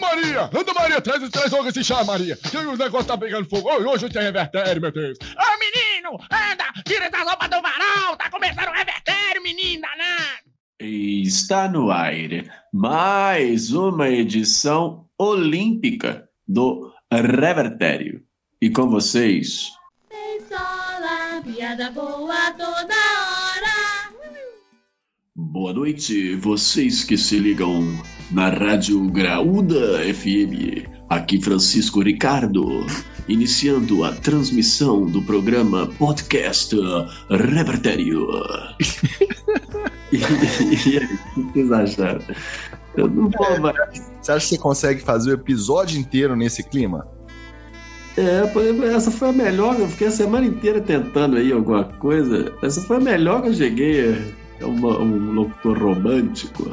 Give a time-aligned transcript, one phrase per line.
[0.00, 0.50] Maria!
[0.52, 2.36] Anda, Maria, traz, traz logo esse chá, Maria.
[2.36, 3.68] Que o negócio tá pegando fogo.
[3.70, 5.18] Hoje tem revertério, meu Deus.
[5.20, 8.16] Ô, menino, anda, tira essa roupa do varal.
[8.16, 10.50] Tá começando o revertério, menino danado.
[10.80, 12.14] Está no ar
[12.72, 18.22] mais uma edição olímpica do Revertério.
[18.62, 19.68] E com vocês,
[20.08, 24.10] Beisola, piada boa toda hora.
[25.34, 27.84] boa noite, vocês que se ligam
[28.30, 30.86] na Rádio Graúda FM.
[31.08, 32.86] Aqui Francisco Ricardo,
[33.28, 36.76] iniciando a transmissão do programa podcast
[37.28, 38.28] Revertério.
[40.12, 40.16] e,
[40.88, 42.20] e aí, o que vocês acharam?
[42.96, 43.76] Eu não vou mais.
[44.20, 47.08] Você acha que você consegue fazer o episódio inteiro nesse clima?
[48.16, 48.42] É,
[48.94, 52.52] essa foi a melhor, eu fiquei a semana inteira tentando aí alguma coisa.
[52.62, 54.34] Essa foi a melhor que eu cheguei.
[54.60, 56.70] É uma- um locutor romântico.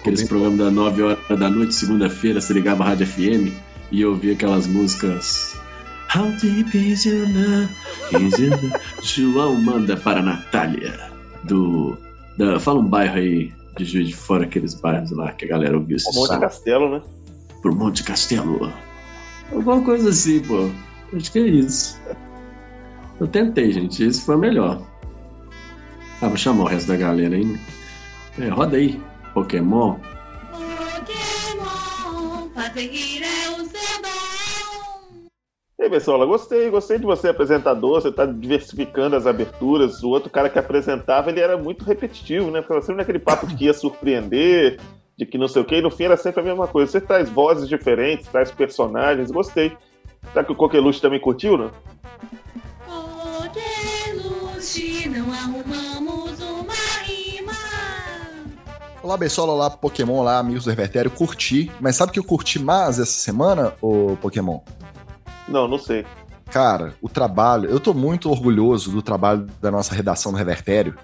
[0.00, 3.52] Aqueles programas das 9 horas da noite, segunda-feira, você ligava a Rádio FM
[3.90, 5.58] e eu ouvia aquelas músicas.
[6.14, 7.68] How deep is your love?
[8.24, 8.72] Is your love?
[9.02, 11.10] João manda para a Natália.
[11.44, 11.98] Do.
[12.36, 15.76] Da, fala um bairro aí de Juiz de Fora, aqueles bairros lá que a galera
[15.76, 16.40] ouvia esse Monte som.
[16.40, 17.02] Castelo, né?
[17.60, 18.72] Pro Monte Castelo.
[19.52, 20.70] Alguma coisa assim, pô.
[21.12, 22.00] Acho que é isso.
[23.20, 24.02] Eu tentei, gente.
[24.02, 24.82] Esse foi melhor.
[26.20, 27.60] Ah, vou chamar o resto da galera aí, né?
[28.38, 29.00] É, roda aí.
[29.32, 29.96] Pokémon.
[30.52, 35.28] Pokémon, fazer rir é o seu dom.
[35.78, 40.02] E aí, pessoal, gostei, gostei de você apresentador, você tá diversificando as aberturas.
[40.02, 42.62] O outro cara que apresentava, ele era muito repetitivo, né?
[42.62, 44.80] Ficava sempre naquele papo de que ia surpreender,
[45.16, 46.90] de que não sei o quê, e no fim era sempre a mesma coisa.
[46.90, 49.76] Você traz vozes diferentes, traz personagens, gostei.
[50.32, 51.70] Será que o Coqueluche também curtiu, né?
[59.00, 61.08] Olá, Bessola, olá, Pokémon, olá, amigos do Revertério.
[61.08, 64.58] Curti, mas sabe o que eu curti mais essa semana, ô Pokémon?
[65.46, 66.04] Não, não sei.
[66.50, 70.96] Cara, o trabalho, eu tô muito orgulhoso do trabalho da nossa redação do Revertério,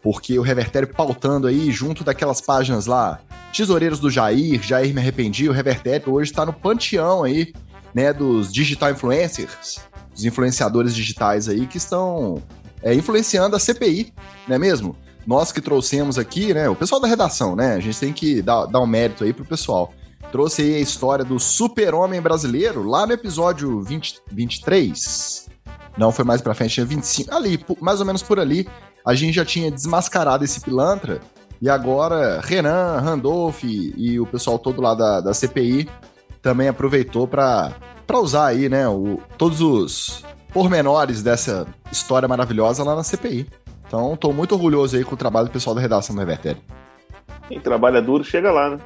[0.00, 3.18] porque o Revertério pautando aí, junto daquelas páginas lá,
[3.52, 7.52] Tesoureiros do Jair, Jair Me Arrependi, o Revertério hoje tá no panteão aí,
[7.92, 9.80] né, dos digital influencers,
[10.12, 12.40] dos influenciadores digitais aí que estão
[12.82, 14.12] é, influenciando a CPI,
[14.46, 14.96] não é mesmo?
[15.26, 18.66] Nós que trouxemos aqui, né, o pessoal da redação, né, a gente tem que dar,
[18.66, 19.92] dar um mérito aí pro pessoal.
[20.30, 25.48] Trouxe aí a história do super-homem brasileiro lá no episódio 20, 23.
[25.96, 27.34] Não, foi mais pra frente, tinha 25.
[27.34, 28.66] Ali, mais ou menos por ali,
[29.04, 31.20] a gente já tinha desmascarado esse pilantra.
[31.60, 35.88] E agora, Renan, Randolph e, e o pessoal todo lá da, da CPI
[36.40, 37.72] também aproveitou pra
[38.14, 43.46] usar aí, né, o, todos os pormenores dessa história maravilhosa lá na CPI.
[43.92, 46.62] Então, tô muito orgulhoso aí com o trabalho do pessoal da redação do Revertério.
[47.46, 48.78] Quem trabalha duro chega lá, né?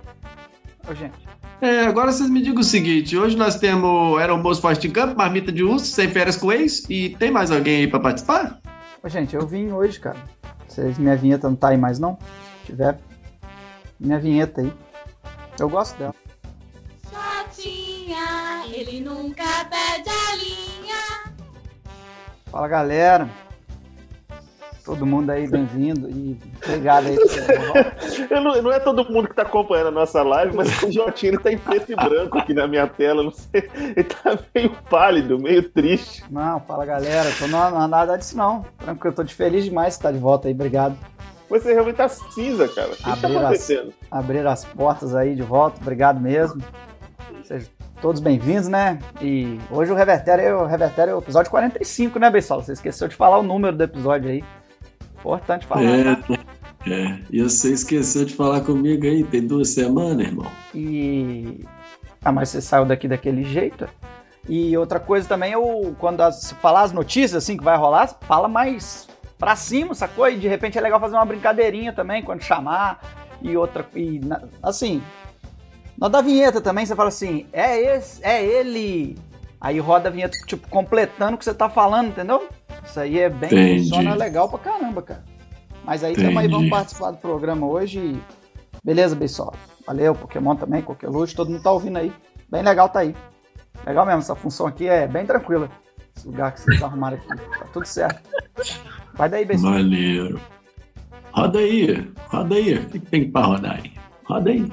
[0.91, 1.15] Ô, gente.
[1.61, 5.53] É, agora vocês me digam o seguinte: hoje nós temos Aeromoço Forte em Campo, Marmita
[5.53, 8.59] de Urso, Sem Férias com Ex, e tem mais alguém aí pra participar?
[9.00, 10.17] Ô, gente, eu vim hoje, cara.
[10.67, 12.19] Vocês, minha vinheta não tá aí mais, não?
[12.62, 12.99] Se tiver,
[14.00, 14.73] minha vinheta aí.
[15.56, 16.15] Eu gosto dela.
[17.05, 21.33] Sotinha, ele nunca perde a linha.
[22.50, 23.45] Fala, galera.
[24.86, 26.08] Todo mundo aí, bem-vindo.
[26.08, 27.16] E obrigado aí.
[28.30, 31.30] Eu não, não é todo mundo que tá acompanhando a nossa live, mas o Jotinho
[31.30, 33.22] ele tá em preto e branco aqui na minha tela.
[33.25, 36.22] Não sei, ele tá meio pálido, meio triste.
[36.30, 37.28] Não, fala, galera.
[37.36, 38.64] Tô não, não nada disso, não.
[38.78, 40.54] Tranquilo, tô de feliz demais de estar de volta aí.
[40.54, 40.96] Obrigado.
[41.50, 42.88] Você realmente tá cinza, cara.
[42.92, 43.92] O que, tá Abrir as- acontecendo?
[44.10, 45.80] Abrir as portas aí de volta.
[45.80, 46.62] Obrigado mesmo.
[47.44, 47.69] Sejam
[48.00, 49.00] todos bem-vindos, né?
[49.20, 52.62] E hoje o Revertério, é o Revertério é o episódio 45, né, Beisola?
[52.62, 54.44] Você esqueceu de falar o número do episódio aí.
[55.19, 56.25] Importante falar, né?
[56.87, 57.19] É, é.
[57.31, 60.47] E você esqueceu de falar comigo aí, tem duas semanas, irmão.
[60.75, 61.65] E.
[62.25, 63.88] Ah, mas você saiu daqui daquele jeito.
[64.49, 65.94] E outra coisa também é o.
[65.99, 70.28] Quando as, falar as notícias assim que vai rolar, fala mais pra cima, sacou?
[70.28, 73.00] E de repente é legal fazer uma brincadeirinha também quando chamar.
[73.43, 73.84] E outra.
[73.94, 75.02] E, na- assim.
[75.99, 79.17] Na da vinheta também, você fala assim, é esse, é ele.
[79.58, 82.46] Aí roda a vinheta, tipo, completando o que você tá falando, entendeu?
[82.87, 83.49] Isso aí é bem.
[83.50, 83.88] Entendi.
[83.91, 85.25] Funciona legal pra caramba, cara.
[85.85, 87.99] Mas aí também vamos participar do programa hoje.
[87.99, 88.21] e-
[88.83, 89.53] Beleza, Beisola?
[89.87, 92.12] Valeu, Pokémon também, Coqueluche, todo mundo tá ouvindo aí.
[92.50, 93.15] Bem legal tá aí.
[93.87, 95.69] Legal mesmo, essa função aqui é bem tranquila.
[96.17, 97.27] Esse lugar que vocês arrumaram aqui.
[97.29, 98.21] Tá tudo certo.
[99.15, 99.75] Vai daí, Beisola.
[99.75, 100.41] Maneiro.
[101.33, 102.75] Roda aí, roda aí.
[102.79, 103.93] O que, que tem pra rodar aí?
[104.25, 104.73] Roda aí.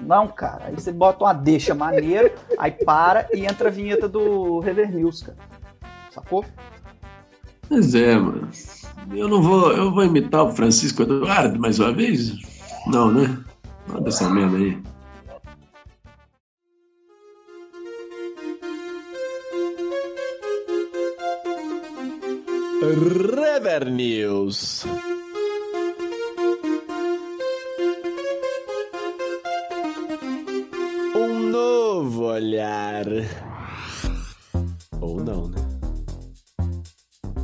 [0.00, 0.64] Não, cara.
[0.66, 5.22] Aí você bota uma deixa maneira, aí para e entra a vinheta do Rever News,
[5.22, 5.38] cara.
[6.10, 6.44] Sacou?
[7.72, 8.50] Pois é, mano.
[9.14, 9.72] Eu não vou.
[9.72, 12.34] Eu vou imitar o Francisco Eduardo mais uma vez?
[12.86, 13.42] Não, né?
[13.88, 14.78] Manda essa merda aí.
[22.82, 24.84] Rever News.
[31.16, 33.06] Um novo olhar.
[35.00, 35.71] Ou não, né?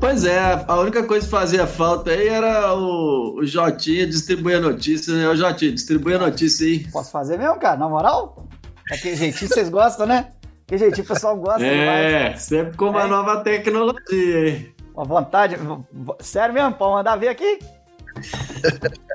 [0.01, 4.61] Pois é, a única coisa que fazia falta aí era o, o Jotinha distribuir a
[4.61, 5.29] notícia, né?
[5.29, 6.87] O Jotinha, distribui a notícia aí.
[6.91, 7.77] Posso fazer mesmo, cara?
[7.77, 8.47] Na moral?
[8.89, 10.29] Daquele jeitinho vocês gostam, né?
[10.67, 12.13] Que jeitinho o pessoal gosta demais.
[12.13, 13.07] É, sempre com uma É.
[13.07, 14.75] nova tecnologia, hein?
[14.95, 15.57] Uma vontade.
[16.21, 17.59] Sério mesmo, pode mandar ver aqui?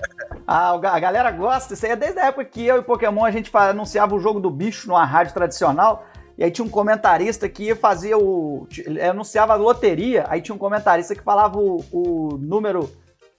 [0.45, 3.31] Ah, a galera gosta, isso aí é desde a época que eu e Pokémon a
[3.31, 6.06] gente anunciava o jogo do bicho numa rádio tradicional.
[6.38, 8.68] E aí tinha um comentarista que ia fazer o.
[9.09, 12.89] anunciava a loteria, aí tinha um comentarista que falava o, o número,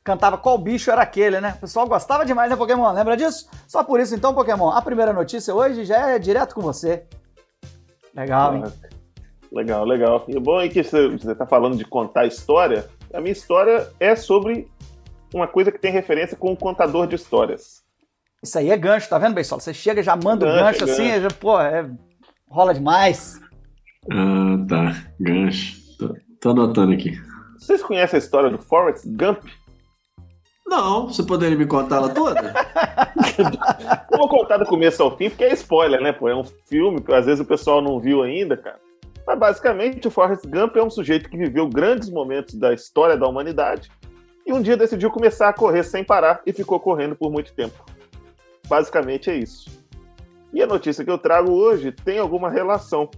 [0.05, 1.55] cantava qual bicho era aquele, né?
[1.57, 2.93] O pessoal gostava demais, né, Pokémon?
[2.93, 3.49] Lembra disso?
[3.67, 7.05] Só por isso, então, Pokémon, a primeira notícia hoje já é direto com você.
[8.15, 8.65] Legal, hein?
[9.51, 10.25] Legal, legal.
[10.29, 12.89] E o bom é que você está falando de contar história.
[13.13, 14.69] A minha história é sobre
[15.33, 17.83] uma coisa que tem referência com o contador de histórias.
[18.43, 19.61] Isso aí é gancho, tá vendo, Beisola?
[19.61, 21.23] Você chega, já manda o Gancho, gancho, assim, gancho.
[21.23, 21.89] já, pô, é-
[22.55, 23.41] rola demais.
[24.11, 25.05] Ah, tá.
[25.21, 25.77] Gancho.
[25.99, 27.21] Tô, tô anotando aqui.
[27.59, 29.45] Vocês conhecem a história do Forrest Gump?
[30.67, 32.41] Não, você poderia me contar ela toda?
[34.11, 36.13] Eu vou contar do começo ao fim, porque é spoiler, né?
[36.13, 38.79] Pô, é um filme que às vezes o pessoal não viu ainda, cara.
[39.27, 43.27] Mas basicamente, o Forrest Gump é um sujeito que viveu grandes momentos da história da
[43.27, 43.91] humanidade
[44.47, 47.85] e um dia decidiu começar a correr sem parar e ficou correndo por muito tempo.
[48.69, 49.84] Basicamente é isso.
[50.55, 53.11] E a notícia que eu trago hoje tem alguma relação.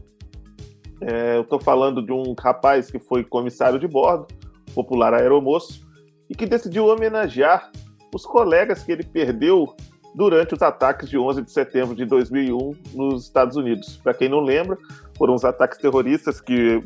[1.03, 4.27] É, eu estou falando de um rapaz que foi comissário de bordo,
[4.75, 5.87] popular aeromoço,
[6.31, 7.71] e que decidiu homenagear
[8.15, 9.77] os colegas que ele perdeu
[10.15, 14.00] durante os ataques de 11 de setembro de 2001 nos Estados Unidos.
[14.03, 14.79] Para quem não lembra,
[15.19, 16.83] foram os ataques terroristas que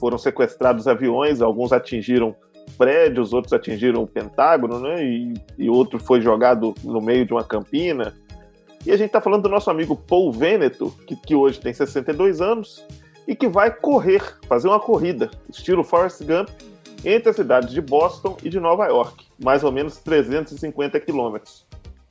[0.00, 2.34] foram sequestrados aviões, alguns atingiram
[2.76, 5.04] prédios, outros atingiram o Pentágono, né?
[5.04, 8.12] E, e outro foi jogado no meio de uma campina.
[8.84, 12.40] E a gente está falando do nosso amigo Paul Veneto, que, que hoje tem 62
[12.40, 12.84] anos
[13.28, 16.48] e que vai correr, fazer uma corrida, estilo Forrest Gump,
[17.04, 21.64] entre as cidades de Boston e de Nova York, mais ou menos 350 quilômetros.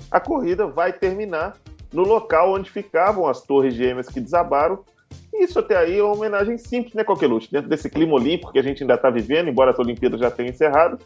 [0.10, 1.58] A corrida vai terminar
[1.92, 4.84] no local onde ficavam as torres gêmeas que desabaram.
[5.34, 7.50] Isso até aí é uma homenagem simples, né, Coqueluche?
[7.52, 10.50] Dentro desse clima olímpico que a gente ainda está vivendo, embora as Olimpíadas já tenham
[10.50, 11.00] encerrado,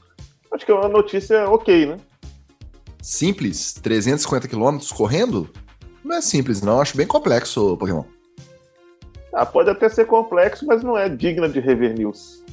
[0.51, 1.97] acho que é uma notícia ok, né?
[3.05, 5.47] Simples, 350 quilômetros correndo?
[6.03, 6.81] Não é simples, não.
[6.81, 8.03] Acho bem complexo, Pokémon.
[9.31, 12.43] Ah, pode até ser complexo, mas não é digna de rever news.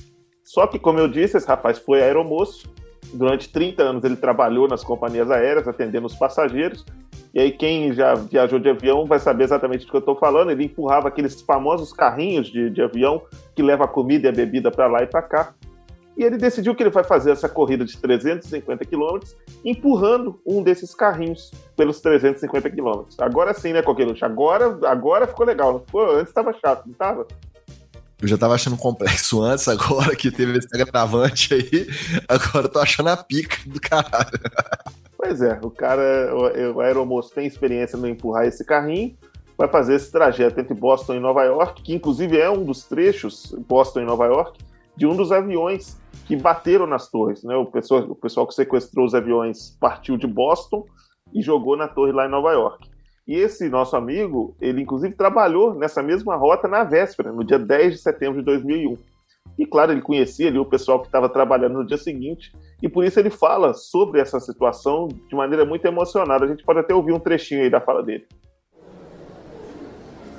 [0.44, 2.70] Só que, como eu disse, esse rapaz foi aeromoço.
[3.14, 6.84] Durante 30 anos ele trabalhou nas companhias aéreas, atendendo os passageiros.
[7.32, 10.50] E aí, quem já viajou de avião vai saber exatamente do que eu estou falando.
[10.50, 13.22] Ele empurrava aqueles famosos carrinhos de, de avião
[13.56, 15.54] que leva a comida e a bebida para lá e para cá.
[16.16, 20.94] E ele decidiu que ele vai fazer essa corrida de 350 quilômetros, empurrando um desses
[20.94, 23.18] carrinhos pelos 350 quilômetros.
[23.18, 24.24] Agora sim, né, Coqueluche?
[24.24, 25.80] Agora, agora ficou legal.
[25.90, 27.26] Pô, antes estava chato, não estava?
[28.20, 31.88] Eu já tava achando complexo antes, agora que teve esse agravante aí,
[32.28, 34.38] agora eu tô achando a pica do caralho.
[35.16, 39.16] Pois é, o cara, o, o aeromoço tem experiência no empurrar esse carrinho,
[39.56, 43.54] vai fazer esse trajeto entre Boston e Nova York, que inclusive é um dos trechos,
[43.68, 44.58] Boston e Nova York,
[44.96, 47.42] de um dos aviões que bateram nas torres.
[47.42, 47.54] Né?
[47.56, 50.84] O, pessoal, o pessoal que sequestrou os aviões partiu de Boston
[51.34, 52.90] e jogou na torre lá em Nova York.
[53.26, 57.94] E esse nosso amigo, ele inclusive trabalhou nessa mesma rota na véspera, no dia 10
[57.94, 58.96] de setembro de 2001.
[59.58, 62.52] E claro, ele conhecia ali o pessoal que estava trabalhando no dia seguinte,
[62.82, 66.44] e por isso ele fala sobre essa situação de maneira muito emocionada.
[66.44, 68.26] A gente pode até ouvir um trechinho aí da fala dele.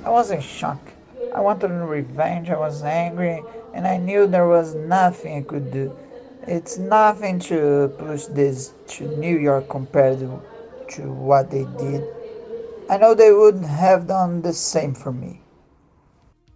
[0.04, 0.93] I was in shock.
[1.34, 3.42] I wanted revenge, I was angry,
[3.74, 5.92] and I knew there was nothing I could do.
[6.46, 12.04] It's nothing to push this to New York compared to, what they did.
[12.88, 15.40] I know they would have done the same for me.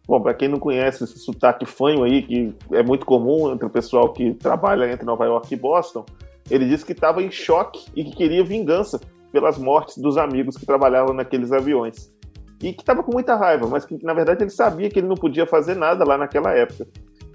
[0.06, 3.70] Bom, para quem não conhece esse sotaque fanho aí, que é muito comum entre o
[3.70, 6.06] pessoal que trabalha entre Nova York e Boston,
[6.48, 9.00] ele disse que estava em choque e que queria vingança
[9.32, 12.10] pelas mortes dos amigos que trabalhavam naqueles aviões.
[12.62, 15.14] E que estava com muita raiva, mas que na verdade ele sabia que ele não
[15.14, 16.86] podia fazer nada lá naquela época.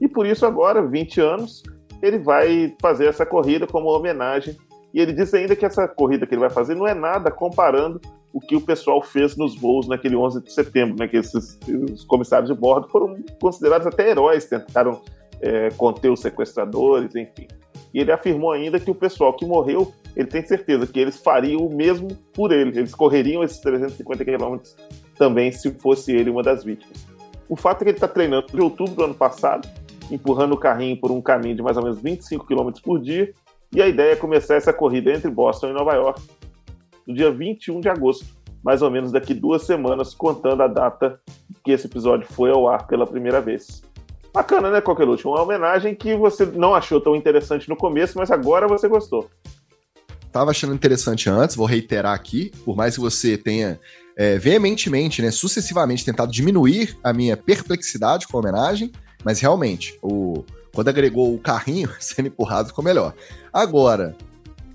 [0.02, 1.64] E por isso agora, 20 anos,
[2.02, 4.58] ele vai fazer essa corrida como homenagem.
[4.94, 8.02] E ele diz ainda que essa corrida que ele vai fazer não é nada comparando
[8.34, 11.08] o que o pessoal fez nos voos naquele 11 de setembro, né?
[11.08, 11.58] Que esses
[11.92, 15.02] os comissários de bordo foram considerados até heróis, tentaram
[15.40, 17.48] é, conter os sequestradores, enfim.
[17.94, 21.62] E ele afirmou ainda que o pessoal que morreu, ele tem certeza que eles fariam
[21.62, 24.76] o mesmo por ele, eles correriam esses 350 quilômetros
[25.18, 27.06] também se fosse ele uma das vítimas.
[27.48, 29.68] O fato é que ele está treinando de outubro do ano passado
[30.12, 33.34] empurrando o carrinho por um caminho de mais ou menos 25 km por dia.
[33.72, 36.22] E a ideia é começar essa corrida entre Boston e Nova York
[37.08, 38.26] no dia 21 de agosto,
[38.64, 41.20] mais ou menos daqui duas semanas, contando a data
[41.64, 43.84] que esse episódio foi ao ar pela primeira vez.
[44.34, 45.28] Bacana, né, Coqueluche?
[45.28, 49.30] Uma homenagem que você não achou tão interessante no começo, mas agora você gostou.
[50.32, 53.80] Tava achando interessante antes, vou reiterar aqui, por mais que você tenha
[54.16, 58.92] é, veementemente, né, sucessivamente tentado diminuir a minha perplexidade com a homenagem,
[59.24, 60.44] mas realmente, o,
[60.74, 63.14] quando agregou o carrinho sendo empurrado ficou melhor.
[63.52, 64.16] Agora,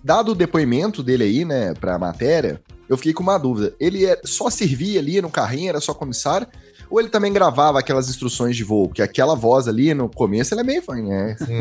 [0.02, 3.75] dado o depoimento dele aí, né, pra matéria, eu fiquei com uma dúvida.
[3.78, 6.47] Ele é, só servia ali no carrinho, era só comissário?
[6.90, 8.88] Ou ele também gravava aquelas instruções de voo?
[8.88, 11.37] Porque aquela voz ali no começo, ela é meio fã, né?
[11.38, 11.61] Sim,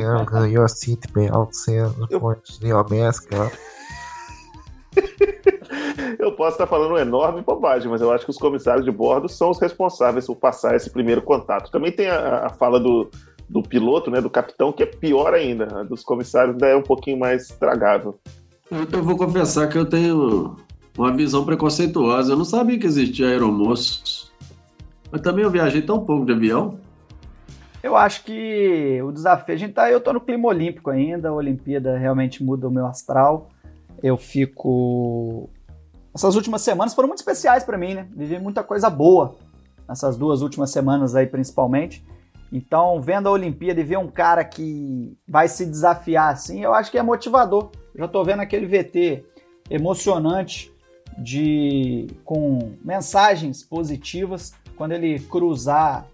[0.50, 1.52] your seatbelt,
[2.64, 3.30] your mask.
[6.20, 9.28] Eu posso estar falando uma enorme bobagem, mas eu acho que os comissários de bordo
[9.28, 11.72] são os responsáveis por passar esse primeiro contato.
[11.72, 13.10] Também tem a, a fala do,
[13.48, 15.80] do piloto, né, do capitão, que é pior ainda.
[15.80, 18.20] A dos comissários ainda é um pouquinho mais tragável.
[18.70, 20.56] Eu, eu vou confessar que eu tenho
[20.98, 22.34] uma visão preconceituosa.
[22.34, 24.32] Eu não sabia que existia aeromoços.
[25.12, 26.80] Mas também eu viajei tão pouco de avião.
[27.82, 31.34] Eu acho que o desafio, a gente tá, eu tô no clima olímpico ainda, a
[31.34, 33.50] Olimpíada realmente muda o meu astral.
[34.02, 35.50] Eu fico
[36.14, 38.08] essas últimas semanas foram muito especiais para mim, né?
[38.16, 39.36] Vivi muita coisa boa
[39.88, 42.04] nessas duas últimas semanas aí principalmente.
[42.52, 46.90] Então, vendo a Olimpíada e ver um cara que vai se desafiar assim, eu acho
[46.90, 47.72] que é motivador.
[47.96, 49.26] já tô vendo aquele VT
[49.70, 50.72] emocionante
[51.18, 56.08] de com mensagens positivas quando ele cruzar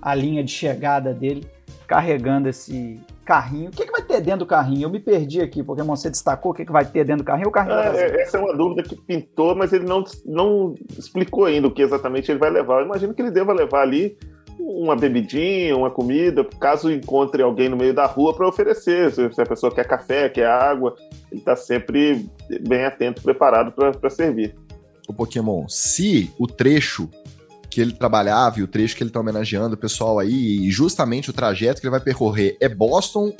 [0.00, 1.46] a linha de chegada dele,
[1.90, 3.68] carregando esse carrinho.
[3.68, 4.84] O que, que vai ter dentro do carrinho?
[4.84, 7.48] Eu me perdi aqui, porque você destacou o que, que vai ter dentro do carrinho.
[7.48, 11.66] O carrinho é, essa é uma dúvida que pintou, mas ele não, não explicou ainda
[11.66, 12.78] o que exatamente ele vai levar.
[12.78, 14.16] Eu imagino que ele deva levar ali
[14.60, 19.10] uma bebidinha, uma comida, caso encontre alguém no meio da rua para oferecer.
[19.10, 20.94] Se a pessoa quer café, quer água,
[21.28, 22.24] ele está sempre
[22.68, 24.54] bem atento, preparado para servir.
[25.08, 27.10] O Pokémon, se o trecho
[27.70, 31.30] que ele trabalhava e o trecho que ele está homenageando o pessoal aí, e justamente
[31.30, 33.32] o trajeto que ele vai percorrer é Boston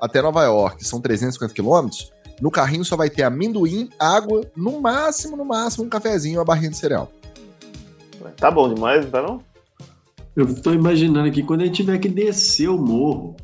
[0.00, 5.36] até Nova York, são 350 quilômetros, no carrinho só vai ter amendoim, água, no máximo,
[5.36, 7.10] no máximo, um cafezinho, uma barrinha de cereal.
[8.36, 9.42] Tá bom demais, não tá não?
[10.36, 13.36] Eu tô imaginando aqui, quando ele tiver que descer o morro,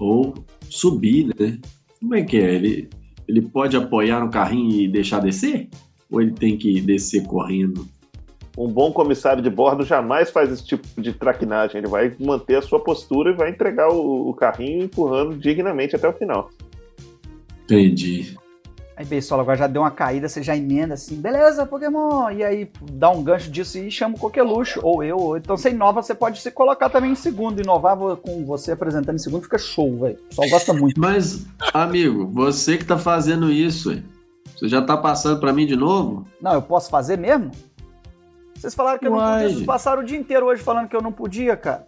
[0.00, 0.34] ou
[0.70, 1.58] subir, né?
[2.00, 2.54] Como é que é?
[2.54, 2.88] Ele,
[3.26, 5.68] ele pode apoiar no carrinho e deixar descer?
[6.10, 7.86] Ou ele tem que descer correndo?
[8.58, 11.78] Um bom comissário de bordo jamais faz esse tipo de traquinagem.
[11.78, 16.08] Ele vai manter a sua postura e vai entregar o, o carrinho empurrando dignamente até
[16.08, 16.50] o final.
[17.64, 18.36] Entendi.
[18.96, 22.30] Aí, Beisola, agora já deu uma caída, você já emenda assim, beleza, Pokémon.
[22.32, 25.16] E aí dá um gancho disso e chama o Coqueluche, ou eu.
[25.16, 25.36] Ou...
[25.36, 27.60] Então você inova, você pode se colocar também em segundo.
[27.60, 30.16] Inovar com você apresentando em segundo fica show, velho.
[30.16, 31.00] O pessoal gosta muito.
[31.00, 34.02] Mas, amigo, você que tá fazendo isso,
[34.56, 36.26] você já tá passando para mim de novo?
[36.42, 37.52] Não, eu posso fazer mesmo?
[38.58, 41.02] Vocês falaram que eu não podia, vocês passaram o dia inteiro hoje falando que eu
[41.02, 41.86] não podia, cara.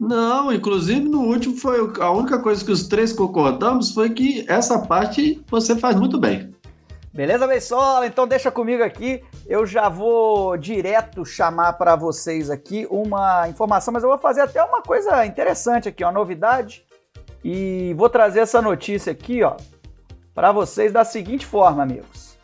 [0.00, 4.80] Não, inclusive no último foi a única coisa que os três concordamos foi que essa
[4.80, 6.52] parte você faz muito bem.
[7.14, 8.06] Beleza, Beisola?
[8.06, 9.22] Então deixa comigo aqui.
[9.46, 14.60] Eu já vou direto chamar para vocês aqui uma informação, mas eu vou fazer até
[14.64, 16.84] uma coisa interessante aqui, uma novidade.
[17.44, 19.56] E vou trazer essa notícia aqui, ó,
[20.34, 22.36] para vocês da seguinte forma, amigos.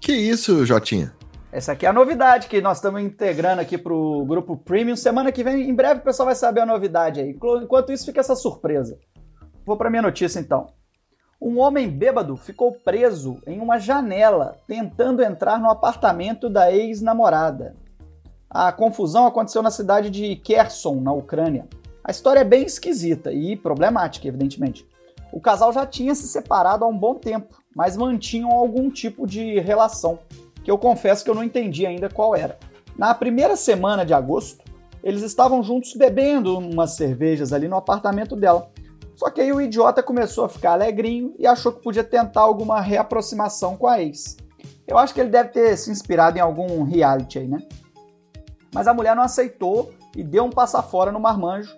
[0.00, 1.17] Que isso, Jotinha?
[1.50, 4.94] Essa aqui é a novidade que nós estamos integrando aqui para o grupo Premium.
[4.94, 7.30] Semana que vem, em breve, o pessoal vai saber a novidade aí.
[7.62, 8.98] Enquanto isso, fica essa surpresa.
[9.64, 10.66] Vou para minha notícia então.
[11.40, 17.74] Um homem bêbado ficou preso em uma janela tentando entrar no apartamento da ex-namorada.
[18.50, 21.66] A confusão aconteceu na cidade de Kherson, na Ucrânia.
[22.04, 24.86] A história é bem esquisita e problemática, evidentemente.
[25.32, 29.60] O casal já tinha se separado há um bom tempo, mas mantinham algum tipo de
[29.60, 30.18] relação
[30.68, 32.58] que eu confesso que eu não entendi ainda qual era.
[32.94, 34.62] Na primeira semana de agosto,
[35.02, 38.70] eles estavam juntos bebendo umas cervejas ali no apartamento dela.
[39.16, 42.82] Só que aí o idiota começou a ficar alegrinho e achou que podia tentar alguma
[42.82, 44.36] reaproximação com a ex.
[44.86, 47.66] Eu acho que ele deve ter se inspirado em algum reality aí, né?
[48.70, 51.74] Mas a mulher não aceitou e deu um passafora no marmanjo.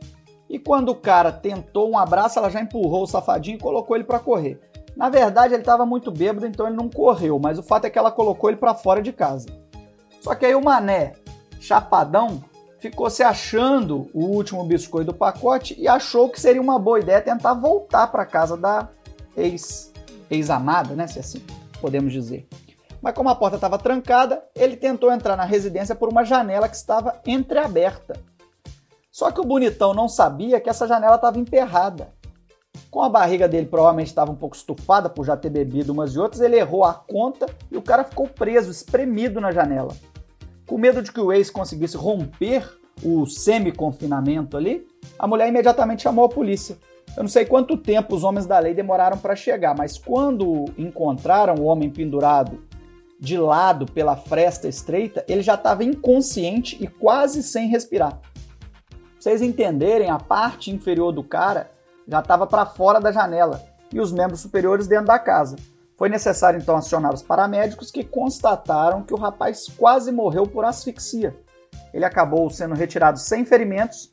[0.49, 4.05] E quando o cara tentou um abraço, ela já empurrou o safadinho e colocou ele
[4.05, 4.61] para correr.
[5.01, 7.99] Na verdade, ele estava muito bêbado, então ele não correu, mas o fato é que
[7.99, 9.49] ela colocou ele para fora de casa.
[10.21, 11.15] Só que aí o mané,
[11.59, 12.45] chapadão,
[12.79, 17.23] ficou se achando o último biscoito do pacote e achou que seria uma boa ideia
[17.23, 18.91] tentar voltar para casa da
[19.35, 19.91] ex
[20.31, 21.43] ex-amada, né, se assim
[21.81, 22.47] podemos dizer.
[23.01, 26.77] Mas como a porta estava trancada, ele tentou entrar na residência por uma janela que
[26.77, 28.21] estava entreaberta.
[29.11, 32.13] Só que o bonitão não sabia que essa janela estava emperrada.
[32.91, 36.19] Com a barriga dele provavelmente estava um pouco estufada por já ter bebido umas e
[36.19, 39.95] outras, ele errou a conta e o cara ficou preso, espremido na janela.
[40.67, 42.69] Com medo de que o ex conseguisse romper
[43.03, 46.77] o semi-confinamento ali, a mulher imediatamente chamou a polícia.
[47.17, 51.55] Eu não sei quanto tempo os homens da lei demoraram para chegar, mas quando encontraram
[51.55, 52.61] o homem pendurado
[53.19, 58.19] de lado pela fresta estreita, ele já estava inconsciente e quase sem respirar.
[58.19, 61.71] Pra vocês entenderem, a parte inferior do cara
[62.11, 63.63] já estava para fora da janela
[63.93, 65.57] e os membros superiores dentro da casa.
[65.97, 71.37] Foi necessário então acionar os paramédicos que constataram que o rapaz quase morreu por asfixia.
[71.93, 74.11] Ele acabou sendo retirado sem ferimentos,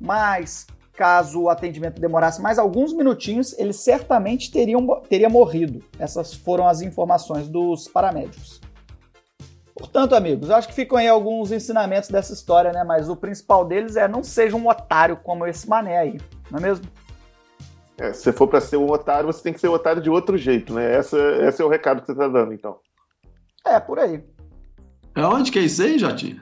[0.00, 5.84] mas caso o atendimento demorasse mais alguns minutinhos, ele certamente teria, teria morrido.
[5.98, 8.60] Essas foram as informações dos paramédicos.
[9.74, 12.82] Portanto, amigos, acho que ficam aí alguns ensinamentos dessa história, né?
[12.82, 16.18] Mas o principal deles é não seja um otário como esse mané aí,
[16.50, 16.86] não é mesmo?
[17.98, 20.36] É, se for para ser um otário, você tem que ser um otário de outro
[20.36, 20.94] jeito, né?
[20.96, 22.76] Essa, esse é o recado que você tá dando, então.
[23.66, 24.22] É, por aí.
[25.14, 26.40] Aonde que é isso aí, Jotinho?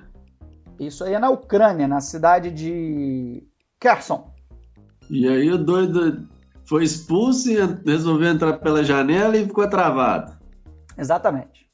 [0.80, 3.42] Isso aí é na Ucrânia, na cidade de
[3.78, 4.32] Kherson.
[5.08, 6.26] E aí o doido
[6.66, 7.56] foi expulso e
[7.86, 10.32] resolveu entrar pela janela e ficou travado.
[10.98, 11.68] Exatamente.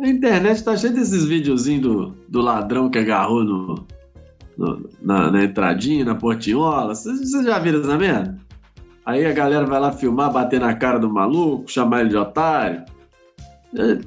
[0.00, 3.86] A internet tá cheia desses videozinhos do, do ladrão que agarrou no,
[4.56, 6.94] no- na, na entradinha, na portinhola.
[6.94, 8.38] Vocês vocês já viram essa merda?
[9.08, 12.84] Aí a galera vai lá filmar, bater na cara do maluco, chamar ele de otário.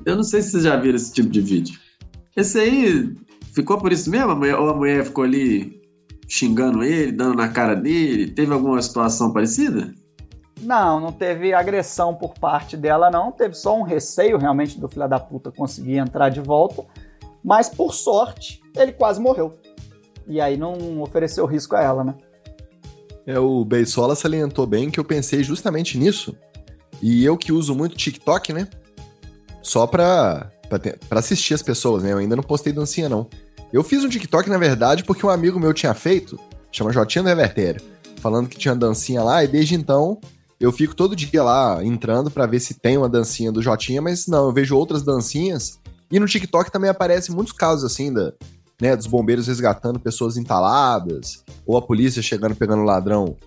[0.06, 1.80] Eu, não sei se vocês já viram esse tipo de vídeo.
[2.38, 3.12] Esse aí
[3.52, 4.30] ficou por isso mesmo?
[4.30, 5.82] A mulher- ou a mulher ficou ali
[6.30, 8.30] xingando ele, dando na cara dele?
[8.30, 9.92] Teve alguma situação parecida?
[10.62, 13.32] Não, não teve agressão por parte dela, não.
[13.32, 16.86] Teve só um receio realmente do filho da puta conseguir entrar de volta.
[17.44, 19.58] Mas por sorte, ele quase morreu.
[20.28, 22.14] E aí não ofereceu risco a ela, né?
[23.32, 26.36] É, o Beisola salientou bem que eu pensei justamente nisso.
[27.02, 28.68] E eu que uso muito TikTok, né?
[29.62, 32.12] Só pra, pra, ter- pra assistir as pessoas, né?
[32.12, 33.28] Eu ainda não postei dancinha, não.
[33.72, 36.38] Eu fiz um TikTok, na verdade, porque um amigo meu tinha feito,
[36.72, 37.82] chama Jotinha do Revertério,
[38.18, 40.20] falando que tinha dancinha lá, e desde então
[40.60, 44.28] eu fico todo dia lá entrando pra ver se tem uma dancinha do Jotinha, mas
[44.28, 45.80] não, eu vejo outras dancinhas.
[46.12, 48.34] E no TikTok também aparecem muitos casos assim da,
[48.82, 53.38] né, dos bombeiros resgatando pessoas entaladas, ou a polícia chegando pegando ladrão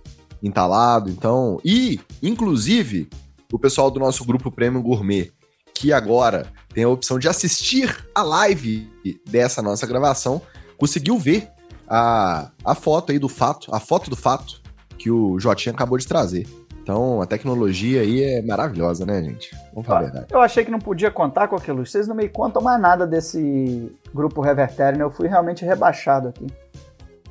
[0.40, 3.09] entalado, então, e inclusive
[3.53, 5.33] o pessoal do nosso grupo Premium Gourmet,
[5.75, 8.88] que agora tem a opção de assistir a live
[9.29, 10.40] dessa nossa gravação,
[10.79, 11.49] conseguiu ver
[11.88, 14.62] a, a foto aí do fato, a foto do fato
[14.97, 16.47] que o Jotinha acabou de trazer.
[16.85, 19.57] Então, a tecnologia aí é maravilhosa, né, gente?
[19.73, 20.27] Vamos falar a verdade.
[20.31, 21.87] Eu achei que não podia contar com aquilo.
[21.87, 25.03] Vocês não me contam mais nada desse grupo Revertério, né?
[25.03, 26.47] Eu fui realmente rebaixado aqui.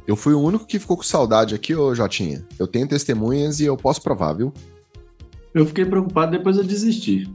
[0.07, 2.43] Eu fui o único que ficou com saudade aqui, ô Jotinha.
[2.57, 4.51] Eu tenho testemunhas e eu posso provar, viu?
[5.53, 7.31] Eu fiquei preocupado, depois eu desisti.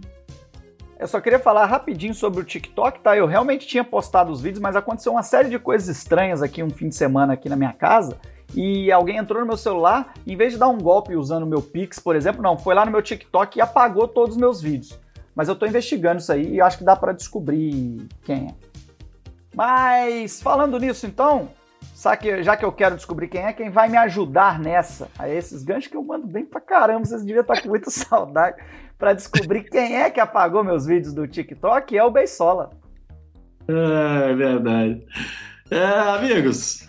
[0.99, 3.17] Eu só queria falar rapidinho sobre o TikTok, tá?
[3.17, 6.71] Eu realmente tinha postado os vídeos, mas aconteceu uma série de coisas estranhas aqui um
[6.71, 8.19] fim de semana aqui na minha casa.
[8.55, 11.61] E alguém entrou no meu celular, em vez de dar um golpe usando o meu
[11.63, 14.99] Pix, por exemplo, não, foi lá no meu TikTok e apagou todos os meus vídeos.
[15.35, 18.69] Mas eu tô investigando isso aí e acho que dá pra descobrir quem é.
[19.55, 21.51] Mas falando nisso, então,
[22.21, 25.63] que- já que eu quero descobrir quem é, quem vai me ajudar nessa, a esses
[25.63, 28.57] ganchos que eu mando bem pra caramba, vocês deviam estar com muita saudade
[28.99, 32.71] pra descobrir quem é que apagou meus vídeos do TikTok, é o Beisola.
[33.69, 35.05] É verdade.
[35.71, 36.88] É, amigos,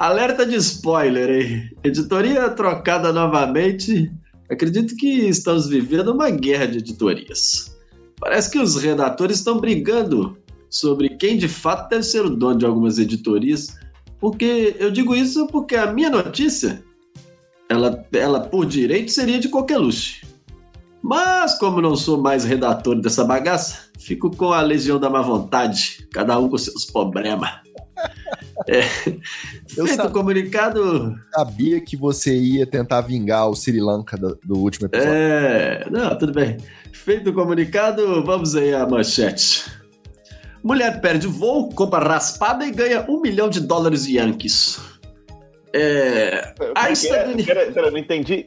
[0.00, 1.70] alerta de spoiler aí.
[1.84, 4.10] Editoria trocada novamente.
[4.50, 7.78] Acredito que estamos vivendo uma guerra de editorias.
[8.18, 10.38] Parece que os redatores estão brigando
[10.70, 13.76] sobre quem de fato deve ser o dono de algumas editorias.
[14.18, 16.82] Porque eu digo isso porque a minha notícia,
[17.68, 20.26] ela, ela por direito seria de qualquer luxo.
[21.02, 26.06] Mas, como não sou mais redator dessa bagaça, fico com a legião da má vontade,
[26.12, 27.50] cada um com seus problemas.
[28.68, 28.80] É,
[29.76, 30.10] Eu feito o sabia.
[30.10, 31.14] comunicado.
[31.34, 35.12] Sabia que você ia tentar vingar o Sri Lanka do, do último episódio.
[35.12, 36.56] É, não, tudo bem.
[36.92, 39.64] Feito o comunicado, vamos aí à manchete.
[40.62, 44.78] Mulher perde voo, compra raspada e ganha um milhão de dólares Yankees.
[45.72, 46.52] É.
[46.76, 47.46] A estadunidense.
[47.46, 48.44] Pera, pera, não entendi.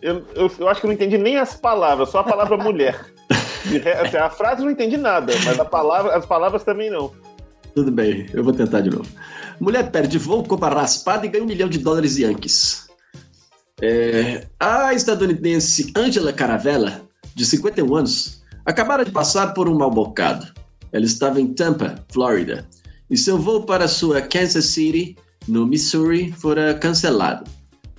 [0.00, 3.04] Eu, eu, eu acho que eu não entendi nem as palavras, só a palavra mulher.
[3.64, 7.10] Re- assim, a frase eu não entendi nada, mas a palavra, as palavras também não.
[7.78, 9.08] Tudo bem, eu vou tentar de novo.
[9.60, 12.88] Mulher perde voo, compra raspada e ganha um milhão de dólares Yankees.
[13.80, 17.02] É, a estadunidense Angela Caravella,
[17.36, 20.52] de 51 anos, acabara de passar por um mau bocado.
[20.90, 22.68] Ela estava em Tampa, Flórida,
[23.08, 27.48] e seu voo para sua Kansas City no Missouri, fora cancelado.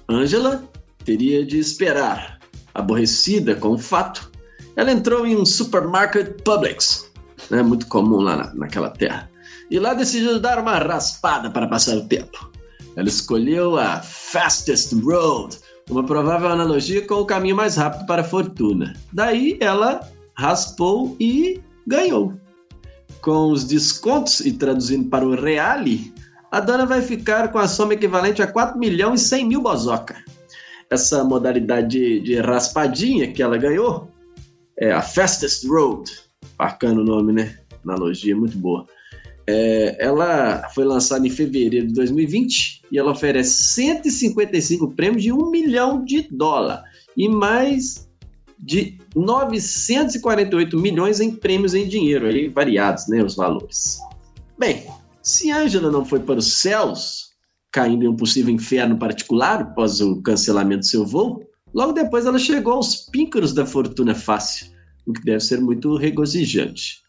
[0.09, 0.61] Angela
[1.05, 2.37] teria de esperar.
[2.73, 4.29] Aborrecida com o fato,
[4.75, 7.09] ela entrou em um supermarket Publix,
[7.49, 9.28] né, muito comum lá na, naquela terra,
[9.69, 12.51] e lá decidiu dar uma raspada para passar o tempo.
[12.95, 15.57] Ela escolheu a Fastest Road,
[15.89, 18.93] uma provável analogia com o caminho mais rápido para a fortuna.
[19.13, 20.01] Daí ela
[20.35, 22.33] raspou e ganhou.
[23.21, 26.13] Com os descontos e traduzindo para o reale,
[26.51, 30.15] a dona vai ficar com a soma equivalente a 4 milhões e 100 mil bozoca.
[30.89, 34.09] Essa modalidade de, raspadinha que ela ganhou
[34.77, 36.09] é a Fastest Road.
[36.57, 37.57] Bacana o nome, né?
[37.85, 38.87] Analogia muito boa.
[39.51, 45.49] É, ela foi lançada em fevereiro de 2020 e ela oferece 155 prêmios de 1
[45.49, 46.83] milhão de dólar
[47.17, 48.07] e mais
[48.59, 53.97] de 948 milhões em prêmios em dinheiro, aí variados, né, os valores.
[54.55, 54.85] Bem,
[55.23, 57.29] se Angela não foi para os céus,
[57.71, 61.41] caindo em um possível inferno particular após o cancelamento do seu voo,
[61.73, 64.67] logo depois ela chegou aos píncaros da fortuna fácil,
[65.09, 67.01] o que deve ser muito regozijante.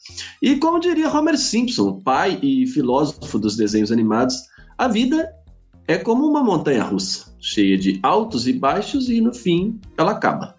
[0.43, 4.37] E como diria Homer Simpson, pai e filósofo dos desenhos animados,
[4.79, 5.31] a vida
[5.87, 10.55] é como uma montanha russa, cheia de altos e baixos e no fim ela acaba.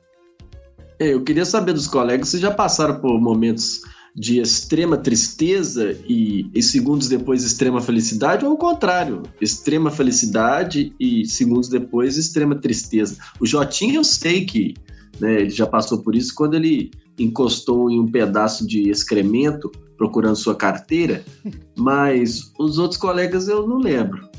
[1.00, 3.82] É, eu queria saber dos colegas se já passaram por momentos
[4.16, 11.26] de extrema tristeza e, e, segundos depois extrema felicidade, ou ao contrário, extrema felicidade e
[11.26, 13.18] segundos depois extrema tristeza.
[13.40, 14.74] O Jotinho eu sei que
[15.20, 16.92] né, ele já passou por isso quando ele
[17.24, 21.24] encostou em um pedaço de excremento procurando sua carteira,
[21.78, 24.30] mas os outros colegas eu não lembro.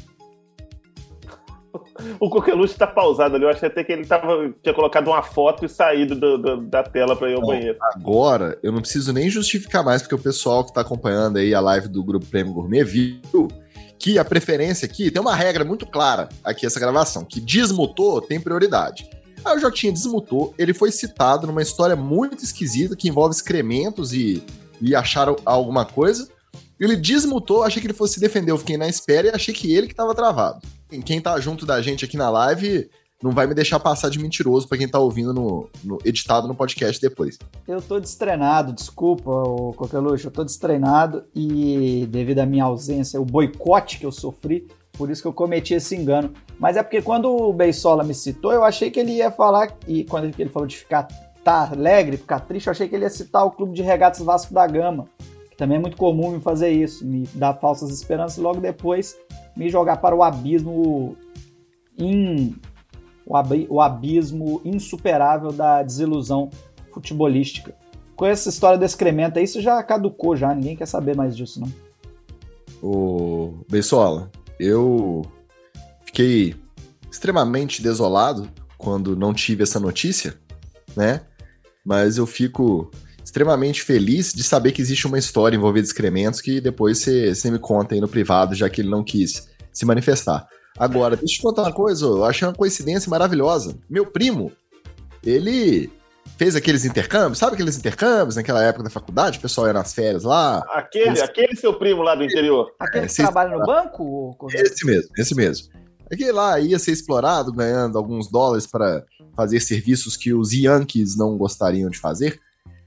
[2.18, 3.44] O Coqueluche tá pausado ali.
[3.44, 6.82] Eu achei até que ele tava, tinha colocado uma foto e saído do, do, da
[6.82, 7.78] tela para ir ao banheiro.
[7.94, 11.60] Agora, eu não preciso nem justificar mais, porque o pessoal que tá acompanhando aí a
[11.60, 13.48] live do Grupo Prêmio Gourmet viu
[13.98, 18.40] que a preferência aqui tem uma regra muito clara aqui essa gravação, que desmutou tem
[18.40, 19.08] prioridade.
[19.44, 24.42] Aí o Jotinha desmutou, ele foi citado numa história muito esquisita que envolve excrementos e,
[24.80, 26.28] e acharam alguma coisa.
[26.78, 29.72] Ele desmutou, achei que ele fosse se defender, eu fiquei na espera e achei que
[29.72, 30.60] ele que tava travado.
[31.04, 32.88] Quem tá junto da gente aqui na live
[33.22, 36.56] não vai me deixar passar de mentiroso pra quem tá ouvindo no, no- editado no
[36.56, 37.38] podcast depois.
[37.68, 39.30] Eu tô destreinado, desculpa,
[39.76, 45.10] Coqueluche, eu tô destreinado e devido à minha ausência, o boicote que eu sofri, por
[45.10, 46.32] isso que eu cometi esse engano.
[46.58, 50.04] Mas é porque quando o Beisola me citou, eu achei que ele ia falar, e
[50.04, 51.08] quando ele falou de ficar
[51.44, 54.54] tá alegre, ficar triste, eu achei que ele ia citar o Clube de Regatas Vasco
[54.54, 55.08] da Gama,
[55.50, 59.16] que também é muito comum me fazer isso, me dar falsas esperanças e logo depois
[59.56, 61.16] me jogar para o abismo
[61.98, 62.54] in,
[63.26, 66.48] o, abi- o abismo insuperável da desilusão
[66.92, 67.74] futebolística.
[68.14, 71.72] Com essa história do excremento isso já caducou já, ninguém quer saber mais disso, não.
[72.80, 74.30] Ô, Beisola,
[74.62, 75.22] eu
[76.06, 76.54] fiquei
[77.10, 78.48] extremamente desolado
[78.78, 80.38] quando não tive essa notícia,
[80.96, 81.22] né?
[81.84, 82.90] Mas eu fico
[83.24, 87.94] extremamente feliz de saber que existe uma história envolvendo excrementos que depois você me conta
[87.94, 90.46] aí no privado, já que ele não quis se manifestar.
[90.78, 93.76] Agora, deixa eu te contar uma coisa, eu achei uma coincidência maravilhosa.
[93.90, 94.52] Meu primo,
[95.24, 95.90] ele
[96.36, 99.38] fez aqueles intercâmbios, sabe aqueles intercâmbios naquela época da faculdade?
[99.38, 100.58] O pessoal ia nas férias lá.
[100.70, 102.72] Aquele, aquele seu primo lá do interior.
[102.80, 104.36] Aquele É, que trabalha no banco?
[104.52, 105.68] Esse mesmo, esse mesmo.
[106.10, 109.04] Aquele lá ia ser explorado, ganhando alguns dólares para
[109.36, 112.38] fazer serviços que os Yankees não gostariam de fazer.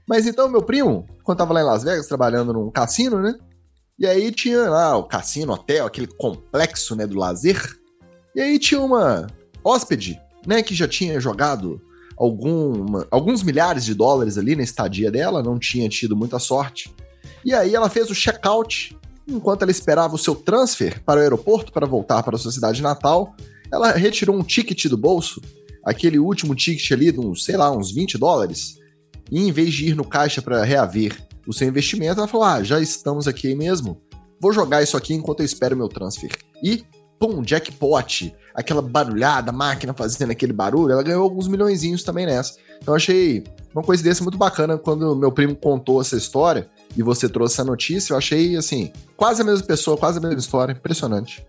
[0.08, 3.34] Mas então, meu primo, quando tava lá em Las Vegas trabalhando num cassino, né?
[3.98, 7.60] E aí tinha lá o cassino, hotel, aquele complexo, né, do lazer.
[8.34, 9.26] E aí tinha uma
[9.64, 11.80] hóspede, né, que já tinha jogado
[12.16, 16.92] alguma, alguns milhares de dólares ali na estadia dela, não tinha tido muita sorte.
[17.44, 18.96] E aí ela fez o check-out
[19.28, 22.80] Enquanto ela esperava o seu transfer para o aeroporto para voltar para a sua cidade
[22.80, 23.34] natal,
[23.72, 25.42] ela retirou um ticket do bolso,
[25.84, 28.78] aquele último ticket ali de uns, sei lá, uns 20 dólares,
[29.30, 32.62] e em vez de ir no caixa para reaver o seu investimento, ela falou: Ah,
[32.62, 34.00] já estamos aqui mesmo,
[34.40, 36.30] vou jogar isso aqui enquanto eu espero meu transfer.
[36.62, 36.84] E,
[37.18, 42.58] pum, jackpot, aquela barulhada, a máquina fazendo aquele barulho, ela ganhou alguns milhõezinhos também nessa.
[42.78, 46.66] Então eu achei uma coincidência muito bacana quando meu primo contou essa história
[46.96, 50.38] e você trouxe essa notícia, eu achei assim, quase a mesma pessoa, quase a mesma
[50.38, 51.46] história, impressionante.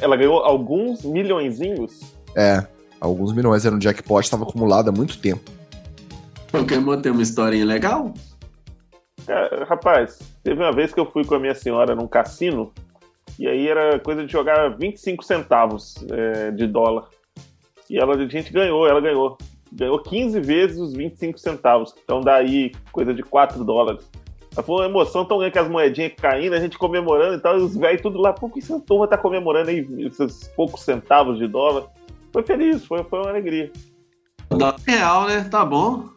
[0.00, 2.00] Ela ganhou alguns milhõezinhos.
[2.36, 2.64] É,
[3.00, 5.50] alguns milhões era um jackpot, estava acumulado há muito tempo.
[6.50, 8.12] Pokémon tem uma historinha legal?
[9.26, 12.72] Cara, rapaz, teve uma vez que eu fui com a minha senhora num cassino
[13.42, 17.08] e aí era coisa de jogar 25 centavos é, de dólar.
[17.90, 19.36] E ela, a gente ganhou, ela ganhou.
[19.72, 21.92] Ganhou 15 vezes os 25 centavos.
[22.04, 24.08] Então daí coisa de 4 dólares.
[24.64, 27.62] Foi uma emoção tão grande que as moedinhas caindo, a gente comemorando e tal, e
[27.62, 31.48] os velhos tudo lá, por que essa turma tá comemorando aí esses poucos centavos de
[31.48, 31.86] dólar?
[32.32, 33.72] Foi feliz, foi, foi uma alegria.
[34.50, 35.48] Dólar real, né?
[35.50, 36.10] Tá bom.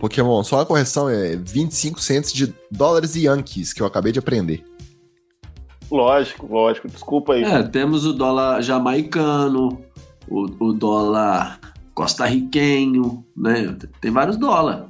[0.00, 4.18] Pokémon, só a correção é 25 centos de dólares e Yankees, que eu acabei de
[4.18, 4.64] aprender.
[5.90, 7.44] Lógico, lógico, desculpa aí.
[7.44, 9.80] É, temos o dólar jamaicano,
[10.28, 11.60] o, o dólar
[11.94, 13.76] costarriquenho, né?
[14.00, 14.84] Tem vários dólares.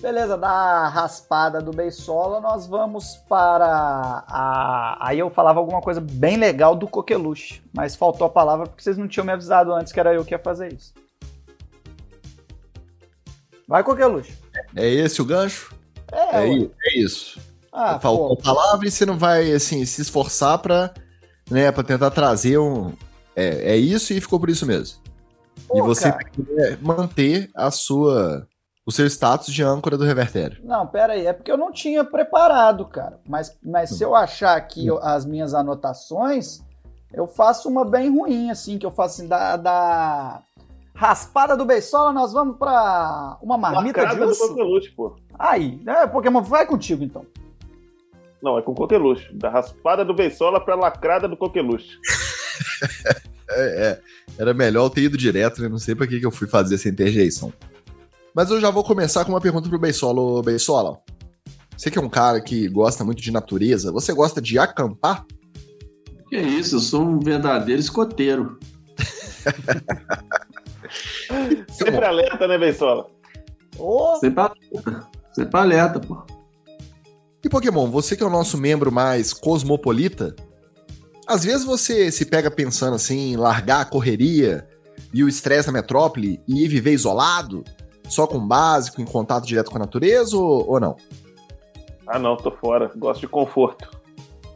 [0.00, 4.96] Beleza, da raspada do Beisola, nós vamos para a.
[5.00, 8.96] Aí eu falava alguma coisa bem legal do coqueluche, mas faltou a palavra porque vocês
[8.96, 10.94] não tinham me avisado antes que era eu que ia fazer isso.
[13.66, 14.32] Vai, coqueluche.
[14.74, 15.74] É esse o gancho?
[16.12, 16.36] É,
[16.84, 17.40] É, é isso.
[17.80, 18.42] Ah, Faltou pô.
[18.42, 20.92] palavra e você não vai, assim, se esforçar pra,
[21.50, 22.92] né, pra tentar trazer um...
[23.36, 24.98] É, é isso e ficou por isso mesmo.
[25.56, 26.24] e Pô, você cara.
[26.24, 28.46] quer manter a sua...
[28.84, 30.58] O seu status de âncora do revertério.
[30.64, 33.20] Não, pera aí, é porque eu não tinha preparado, cara.
[33.28, 36.62] Mas, mas se eu achar aqui eu- as minhas anotações,
[37.12, 40.40] eu faço uma bem ruim, assim, que eu faço assim, da, da
[40.94, 44.92] raspada do Beisola, nós vamos pra uma marmita de Lacrada do urso.
[44.96, 45.16] pô.
[45.38, 47.26] Aí, né, Pokémon, vai contigo então.
[48.42, 49.32] Não, é com coqueluche.
[49.32, 51.98] Da raspada do Beisola pra lacrada do coqueluche.
[53.50, 54.00] É, é,
[54.36, 55.68] era melhor eu ter ido direto, né?
[55.68, 57.52] Não sei pra que, que eu fui fazer essa interjeição.
[58.34, 60.20] Mas eu já vou começar com uma pergunta pro Beisola.
[60.20, 60.98] Ô, Beisola,
[61.76, 65.24] você que é um cara que gosta muito de natureza, você gosta de acampar?
[66.28, 68.58] Que isso, eu sou um verdadeiro escoteiro.
[71.72, 73.10] Sempre alerta, né, Beisola?
[73.78, 75.08] Ô, Sempre alerta.
[75.32, 76.22] Sempre alerta, pô.
[77.44, 80.34] E Pokémon, você que é o nosso membro mais cosmopolita,
[81.26, 84.66] às vezes você se pega pensando assim, em largar a correria
[85.12, 87.62] e o estresse na metrópole e ir viver isolado,
[88.08, 90.96] só com o básico, em contato direto com a natureza ou, ou não?
[92.06, 92.90] Ah, não, tô fora.
[92.96, 93.90] Gosto de conforto.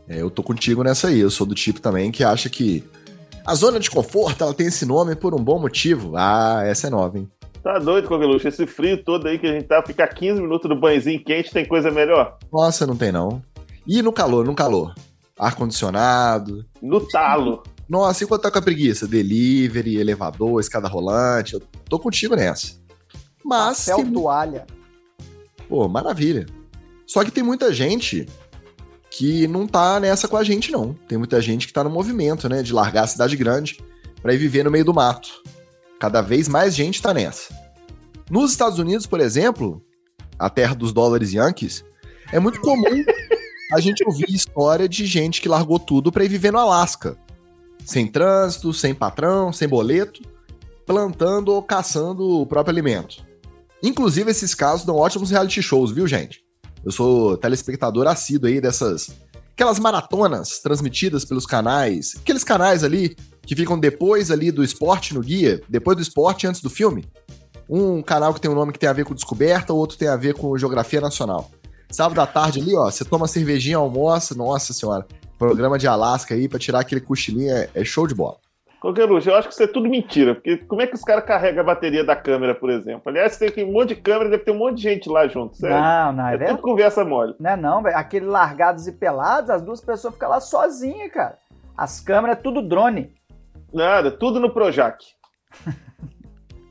[0.08, 1.20] É, eu tô contigo nessa aí.
[1.20, 2.82] Eu sou do tipo também que acha que
[3.44, 6.16] a zona de conforto ela tem esse nome por um bom motivo.
[6.16, 7.28] Ah, essa é nova, hein?
[7.62, 8.48] Tá doido, coqueluche?
[8.48, 11.64] Esse frio todo aí que a gente tá, ficar 15 minutos do banhozinho quente, tem
[11.66, 12.36] coisa melhor?
[12.52, 13.42] Nossa, não tem não.
[13.86, 14.94] E no calor, no calor?
[15.38, 16.64] Ar-condicionado.
[16.80, 17.62] No talo.
[17.88, 19.06] Nossa, e quanto tá com a preguiça?
[19.06, 21.54] Delivery, elevador, escada rolante.
[21.54, 22.74] Eu tô contigo nessa.
[23.44, 23.84] Mas.
[23.86, 24.66] papel tem- toalha.
[25.68, 26.46] Pô, maravilha.
[27.06, 28.26] Só que tem muita gente
[29.10, 30.94] que não tá nessa com a gente, não.
[31.06, 32.62] Tem muita gente que tá no movimento, né?
[32.62, 33.78] De largar a cidade grande
[34.20, 35.28] pra ir viver no meio do mato.
[36.02, 37.54] Cada vez mais gente tá nessa.
[38.28, 39.80] Nos Estados Unidos, por exemplo,
[40.36, 41.84] a terra dos dólares yankees,
[42.32, 43.04] é muito comum
[43.72, 47.16] a gente ouvir história de gente que largou tudo pra ir viver no Alasca.
[47.86, 50.22] Sem trânsito, sem patrão, sem boleto,
[50.84, 53.24] plantando ou caçando o próprio alimento.
[53.80, 56.42] Inclusive, esses casos dão ótimos reality shows, viu, gente?
[56.84, 59.14] Eu sou telespectador assíduo aí dessas.
[59.52, 62.16] Aquelas maratonas transmitidas pelos canais.
[62.16, 66.60] Aqueles canais ali que ficam depois ali do esporte no guia, depois do esporte antes
[66.60, 67.04] do filme.
[67.68, 70.08] Um canal que tem um nome que tem a ver com descoberta, o outro tem
[70.08, 71.50] a ver com geografia nacional.
[71.90, 75.06] Sábado à tarde ali, ó, você toma cervejinha, almoça, nossa senhora.
[75.38, 78.36] Programa de Alasca aí pra tirar aquele cochilinho é, é show de bola.
[78.82, 80.34] Coqueluche, eu acho que isso é tudo mentira.
[80.34, 83.02] Porque como é que os caras carregam a bateria da câmera, por exemplo?
[83.06, 85.76] Aliás, tem um monte de câmera, deve ter um monte de gente lá junto, sério.
[85.76, 86.58] Não, não, é é verdade.
[86.58, 87.34] tudo conversa mole.
[87.38, 87.96] Não é não, velho.
[87.96, 91.38] Aquele largados e pelados, as duas pessoas ficam lá sozinhas, cara.
[91.76, 93.14] As câmeras é tudo drone.
[93.72, 95.04] Nada, tudo no Projac.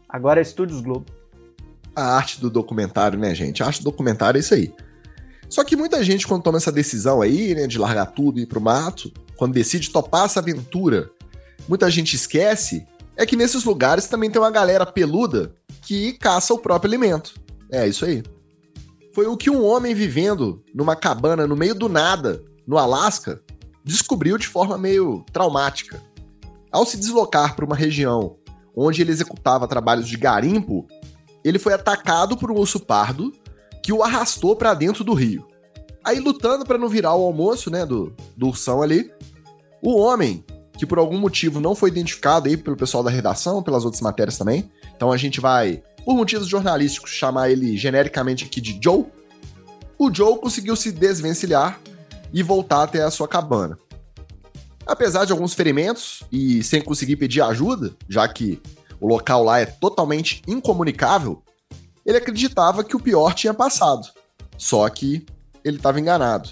[0.08, 1.06] Agora é Estúdios Globo.
[1.96, 3.64] a arte do documentário, né, gente?
[3.64, 4.74] A arte do documentário é isso aí.
[5.50, 8.46] Só que muita gente, quando toma essa decisão aí, né, de largar tudo e ir
[8.46, 11.10] pro mato, quando decide topar essa aventura,
[11.68, 12.88] muita gente esquece
[13.18, 17.34] é que nesses lugares também tem uma galera peluda que caça o próprio alimento.
[17.70, 18.24] É isso aí.
[19.14, 23.42] Foi o que um homem vivendo numa cabana no meio do nada, no Alasca,
[23.84, 26.02] descobriu de forma meio traumática.
[26.72, 28.38] Ao se deslocar para uma região
[28.76, 30.88] onde ele executava trabalhos de garimpo,
[31.44, 33.34] ele foi atacado por um urso pardo
[33.84, 35.46] que o arrastou para dentro do rio.
[36.04, 39.12] Aí, lutando para não virar o almoço, né, do, do ursão ali,
[39.82, 40.44] o homem,
[40.78, 44.38] que por algum motivo não foi identificado aí pelo pessoal da redação, pelas outras matérias
[44.38, 49.06] também, então a gente vai, por motivos jornalísticos, chamar ele genericamente aqui de Joe.
[49.98, 51.80] O Joe conseguiu se desvencilhar
[52.34, 53.78] e voltar até a sua cabana.
[54.86, 58.60] Apesar de alguns ferimentos e sem conseguir pedir ajuda, já que
[59.00, 61.42] o local lá é totalmente incomunicável,
[62.06, 64.08] ele acreditava que o pior tinha passado.
[64.58, 65.26] Só que
[65.64, 66.50] ele estava enganado.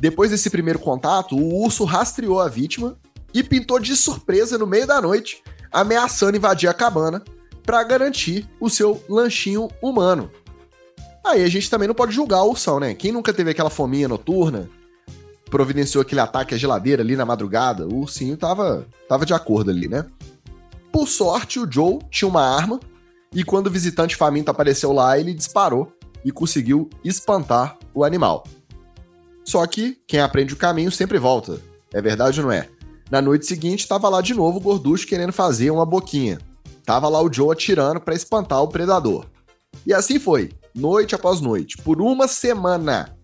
[0.00, 2.96] Depois desse primeiro contato, o urso rastreou a vítima
[3.32, 7.22] e pintou de surpresa no meio da noite, ameaçando invadir a cabana
[7.62, 10.30] para garantir o seu lanchinho humano.
[11.24, 12.94] Aí a gente também não pode julgar o ursão, né?
[12.94, 14.68] Quem nunca teve aquela fominha noturna,
[15.50, 19.88] providenciou aquele ataque à geladeira ali na madrugada, o ursinho tava, tava de acordo ali,
[19.88, 20.06] né?
[20.92, 22.80] Por sorte, o Joe tinha uma arma
[23.34, 25.92] e quando o visitante faminto apareceu lá, ele disparou
[26.24, 28.44] e conseguiu espantar o animal.
[29.44, 31.60] Só que quem aprende o caminho sempre volta.
[31.92, 32.68] É verdade ou não é?
[33.10, 36.38] Na noite seguinte, estava lá de novo o gorducho querendo fazer uma boquinha.
[36.84, 39.26] Tava lá o Joe atirando para espantar o predador.
[39.86, 43.16] E assim foi, noite após noite, por uma semana.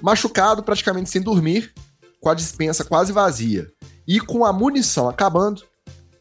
[0.00, 1.72] Machucado, praticamente sem dormir,
[2.20, 3.70] com a dispensa quase vazia
[4.06, 5.62] e com a munição acabando,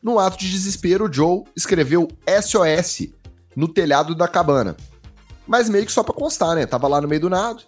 [0.01, 2.07] num ato de desespero, Joe escreveu
[2.41, 3.09] SOS
[3.55, 4.77] no telhado da cabana.
[5.47, 6.65] Mas meio que só pra constar, né?
[6.65, 7.61] Tava lá no meio do nada.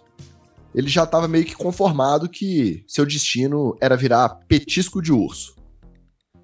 [0.74, 5.56] Ele já tava meio que conformado que seu destino era virar petisco de urso.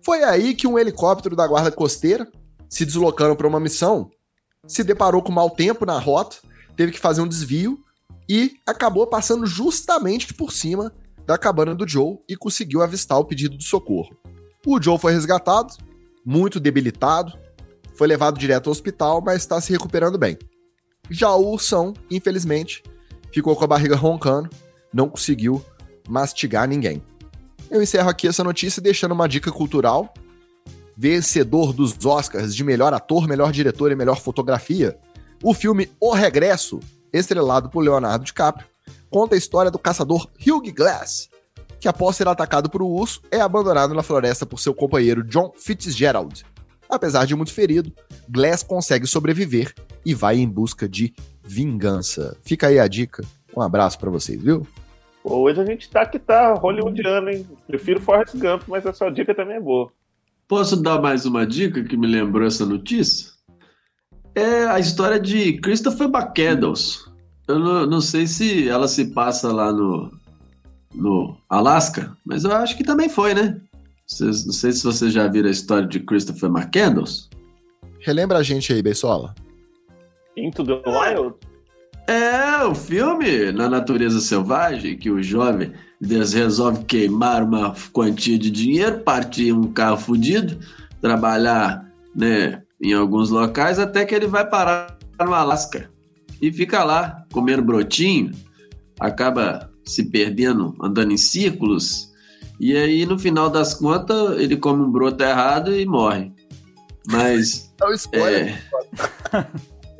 [0.02, 2.26] Foi aí que um helicóptero da guarda costeira,
[2.68, 4.10] se deslocando para uma missão,
[4.66, 6.36] se deparou com mau tempo na rota,
[6.76, 7.78] teve que fazer um desvio
[8.28, 10.92] e acabou passando justamente por cima
[11.26, 14.16] da cabana do Joe e conseguiu avistar o pedido de socorro.
[14.64, 15.74] O Joe foi resgatado,
[16.24, 17.32] muito debilitado,
[17.94, 20.38] foi levado direto ao hospital, mas está se recuperando bem.
[21.10, 22.82] Já o ursão, infelizmente,
[23.32, 24.50] ficou com a barriga roncando,
[24.92, 25.64] não conseguiu
[26.08, 27.02] mastigar ninguém.
[27.70, 30.12] Eu encerro aqui essa notícia deixando uma dica cultural.
[30.96, 34.98] Vencedor dos Oscars de melhor ator, melhor diretor e melhor fotografia,
[35.42, 36.80] o filme O Regresso,
[37.18, 38.66] estrelado por Leonardo DiCaprio,
[39.10, 41.28] conta a história do caçador Hugh Glass,
[41.80, 45.52] que após ser atacado por um urso, é abandonado na floresta por seu companheiro John
[45.56, 46.44] Fitzgerald.
[46.88, 47.92] Apesar de muito ferido,
[48.28, 49.74] Glass consegue sobreviver
[50.04, 52.36] e vai em busca de vingança.
[52.42, 53.24] Fica aí a dica.
[53.56, 54.66] Um abraço para vocês, viu?
[55.24, 57.46] Hoje a gente tá que tá hollywoodiano, hein?
[57.66, 59.90] Prefiro Forrest Gump, mas a sua dica também é boa.
[60.46, 63.32] Posso dar mais uma dica que me lembrou essa notícia?
[64.36, 67.05] É a história de Christopher McCandles.
[67.48, 70.10] Eu não, não sei se ela se passa lá no,
[70.94, 73.60] no Alasca, mas eu acho que também foi, né?
[74.06, 77.28] Vocês, não sei se vocês já viram a história de Christopher McCandles.
[78.00, 79.34] Relembra a gente aí, Beisola.
[80.36, 81.34] Into the Wild?
[82.06, 88.50] É, o filme Na Natureza Selvagem, que o jovem Deus resolve queimar uma quantia de
[88.50, 90.58] dinheiro, partir um carro fudido,
[91.00, 95.90] trabalhar né, em alguns locais, até que ele vai parar no Alasca.
[96.40, 98.32] E fica lá, comendo brotinho,
[99.00, 102.12] acaba se perdendo, andando em círculos,
[102.58, 106.32] e aí no final das contas ele come um broto errado e morre.
[107.08, 107.72] Mas.
[107.80, 108.62] É o spoiler.
[109.32, 109.46] É...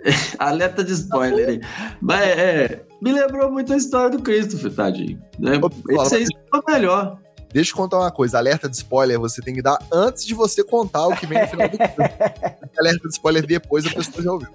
[0.39, 1.61] Alerta de spoiler.
[2.01, 2.87] Mas é.
[3.03, 5.21] Me lembrou muito a história do Christopher, tadinho.
[5.39, 5.53] Né?
[5.91, 7.19] Esse aí ficou melhor.
[7.57, 8.37] Deixa eu contar uma coisa.
[8.37, 11.49] Alerta de spoiler você tem que dar antes de você contar o que vem no
[11.49, 12.11] final do filme.
[12.79, 14.49] alerta de spoiler depois a pessoa já ouviu.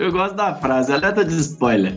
[0.00, 1.96] eu gosto da frase, alerta de spoiler.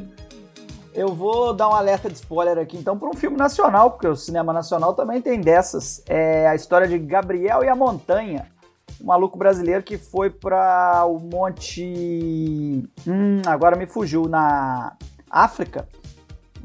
[0.94, 4.16] Eu vou dar um alerta de spoiler aqui, então, para um filme nacional, porque o
[4.16, 6.04] cinema nacional também tem dessas.
[6.06, 8.46] É a história de Gabriel e a Montanha.
[9.02, 12.88] Um maluco brasileiro que foi para o Monte.
[13.08, 14.96] Hum, agora me fugiu, na
[15.32, 15.88] África,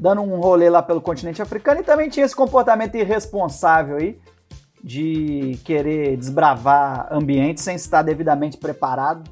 [0.01, 4.17] dando um rolê lá pelo continente africano e também tinha esse comportamento irresponsável aí
[4.83, 9.29] de querer desbravar ambientes sem estar devidamente preparado.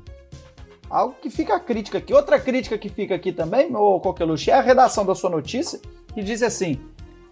[0.88, 2.14] Algo que fica a crítica aqui.
[2.14, 5.80] Outra crítica que fica aqui também, ô Coqueluche, é a redação da sua notícia,
[6.14, 6.80] que diz assim: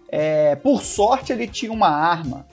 [0.08, 2.44] é, por sorte ele tinha uma arma.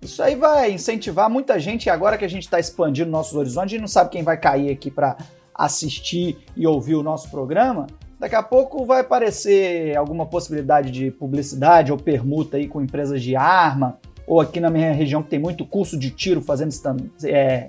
[0.00, 3.72] Isso aí vai incentivar muita gente, e agora que a gente está expandindo nossos horizontes,
[3.72, 5.16] a gente não sabe quem vai cair aqui para
[5.52, 7.86] assistir e ouvir o nosso programa.
[8.24, 13.36] Daqui a pouco vai aparecer alguma possibilidade de publicidade ou permuta aí com empresas de
[13.36, 17.68] arma, ou aqui na minha região que tem muito curso de tiro fazendo stand, é,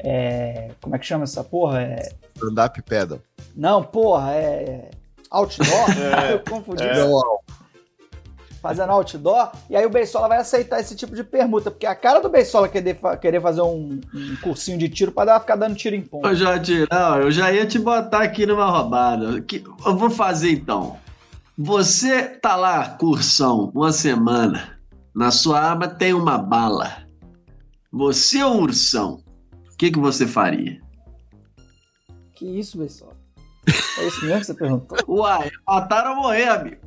[0.00, 1.82] é, como é que chama essa porra?
[1.82, 2.08] É...
[2.34, 3.20] Stand-up pedal.
[3.54, 4.90] Não, porra, é.
[5.30, 5.68] Outdoor?
[5.96, 6.82] É, Eu confundi.
[6.82, 6.94] é.
[6.96, 7.38] Não,
[8.62, 9.50] Fazendo outdoor.
[9.68, 11.68] E aí o Beisola vai aceitar esse tipo de permuta.
[11.68, 15.40] Porque a cara do Beisola querer, querer fazer um, um cursinho de tiro pra dar,
[15.40, 16.28] ficar dando tiro em ponta.
[16.28, 19.40] Ô, Jardim, não, eu já ia te botar aqui numa roubada.
[19.42, 20.96] Que- Eu vou fazer então.
[21.58, 24.78] Você tá lá, cursão, uma semana.
[25.14, 27.02] Na sua arma tem uma bala.
[27.92, 29.22] Você é um ursão.
[29.72, 30.80] O que, que você faria?
[32.34, 33.12] Que isso, Beisola?
[33.98, 34.98] É isso mesmo que você perguntou?
[35.08, 36.81] Uai, matar ou morrer, amigo.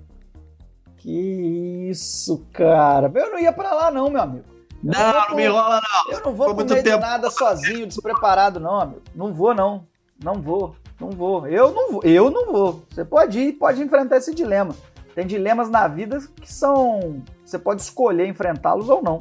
[1.05, 3.11] Que isso, cara.
[3.13, 4.45] Eu não ia pra lá, não, meu amigo.
[4.83, 6.13] Eu Não, vou não me pro- enrola, não.
[6.13, 6.99] Eu não vou Foi pro do tempo.
[6.99, 9.01] nada sozinho, despreparado, não, amigo.
[9.13, 9.85] Não vou, não.
[10.23, 10.75] Não vou.
[10.99, 11.45] Não vou.
[11.47, 12.01] Eu não vou.
[12.03, 12.83] Eu não vou.
[12.89, 14.73] Você pode ir, pode enfrentar esse dilema.
[15.13, 17.21] Tem dilemas na vida que são.
[17.45, 19.19] Você pode escolher enfrentá-los ou não.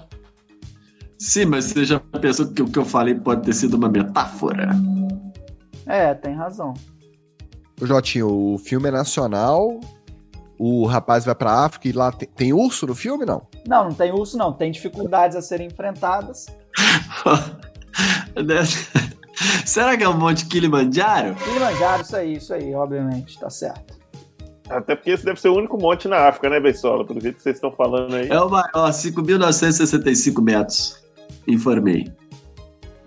[1.19, 4.71] Sim, mas você já pensou que o que eu falei pode ter sido uma metáfora?
[5.87, 6.73] É, tem razão.
[7.81, 9.81] Ô, Jotinho, o filme é nacional,
[10.59, 13.47] o rapaz vai pra África e lá tem, tem urso no filme, não?
[13.67, 14.53] Não, não tem urso, não.
[14.53, 16.47] Tem dificuldades a serem enfrentadas.
[19.65, 21.35] Será que é um monte Kilimanjaro?
[21.37, 23.95] Kilimanjaro, isso aí, isso aí, obviamente, tá certo.
[24.69, 27.05] Até porque esse deve ser o único monte na África, né, Beisola?
[27.05, 28.29] Pelo jeito que vocês estão falando aí.
[28.29, 31.05] É o maior, 5.965 metros.
[31.47, 32.11] Informei.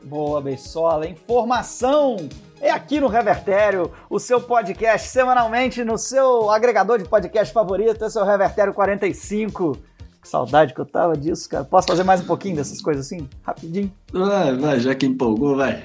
[0.04, 1.08] Boa, Beisola.
[1.08, 2.18] Informação
[2.62, 8.18] é aqui no Revertério, o seu podcast semanalmente no seu agregador de podcast favorito, esse
[8.18, 9.78] é o Revertério 45.
[10.22, 11.64] Que saudade que eu tava disso, cara.
[11.64, 13.30] Posso fazer mais um pouquinho dessas coisas assim?
[13.43, 13.91] Rapidinho.
[14.12, 15.84] Vai, vai, já que empolgou, vai.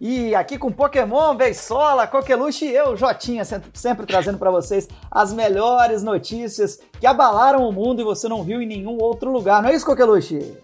[0.00, 5.32] E aqui com Pokémon, Beisola, Coqueluche e eu, Jotinha, sempre, sempre trazendo para vocês as
[5.32, 9.62] melhores notícias que abalaram o mundo e você não viu em nenhum outro lugar.
[9.62, 10.56] Não é isso, Coqueluche?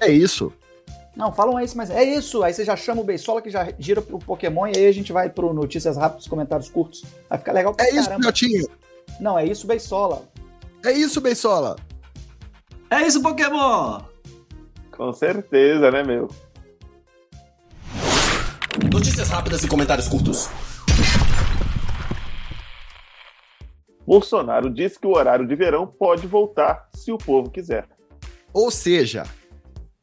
[0.00, 0.52] É isso.
[1.14, 2.42] Não, falam isso, mas é isso.
[2.42, 5.12] Aí você já chama o Beisola que já gira pro Pokémon e aí a gente
[5.12, 7.04] vai pro notícias rápidas, comentários curtos.
[7.28, 8.24] Vai ficar legal pra É isso, caramba.
[8.24, 8.66] Jotinho.
[9.20, 10.22] Não, é isso, Beisola.
[10.84, 11.76] É isso, Beisola.
[12.90, 14.00] É isso, Pokémon!
[14.90, 16.28] Com certeza, né, meu?
[18.90, 20.48] Notícias rápidas e comentários curtos.
[24.06, 27.86] Bolsonaro disse que o horário de verão pode voltar se o povo quiser.
[28.52, 29.24] Ou seja,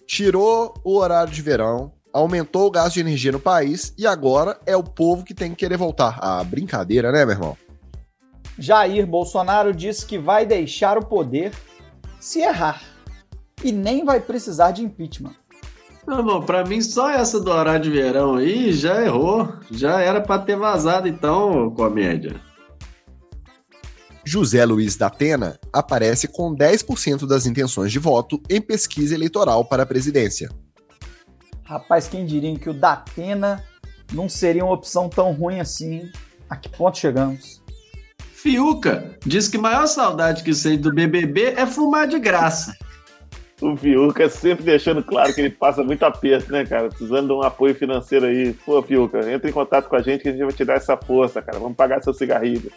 [0.10, 4.76] tirou o horário de verão, aumentou o gasto de energia no país e agora é
[4.76, 6.18] o povo que tem que querer voltar.
[6.20, 7.58] Ah, brincadeira, né, meu irmão?
[8.58, 11.54] Jair Bolsonaro disse que vai deixar o poder
[12.20, 12.82] se errar
[13.64, 15.36] e nem vai precisar de impeachment.
[16.08, 19.48] Não, bom, pra mim só essa do horário de verão aí já errou.
[19.70, 22.42] Já era pra ter vazado então, comédia.
[24.32, 29.82] José Luiz da Atena aparece com 10% das intenções de voto em pesquisa eleitoral para
[29.82, 30.52] a presidência.
[31.64, 33.66] Rapaz, quem diria que o Datena
[34.14, 36.12] não seria uma opção tão ruim assim?
[36.48, 37.60] A que ponto chegamos?
[38.32, 42.78] Fiuca diz que maior saudade que sente do BBB é fumar de graça.
[43.60, 46.90] O Fiuca sempre deixando claro que ele passa muito aperto, né, cara?
[46.90, 48.54] Precisando de um apoio financeiro aí.
[48.54, 50.96] Pô, Fiuca, entra em contato com a gente que a gente vai te dar essa
[50.96, 51.58] força, cara.
[51.58, 52.72] Vamos pagar seu cigarrilho.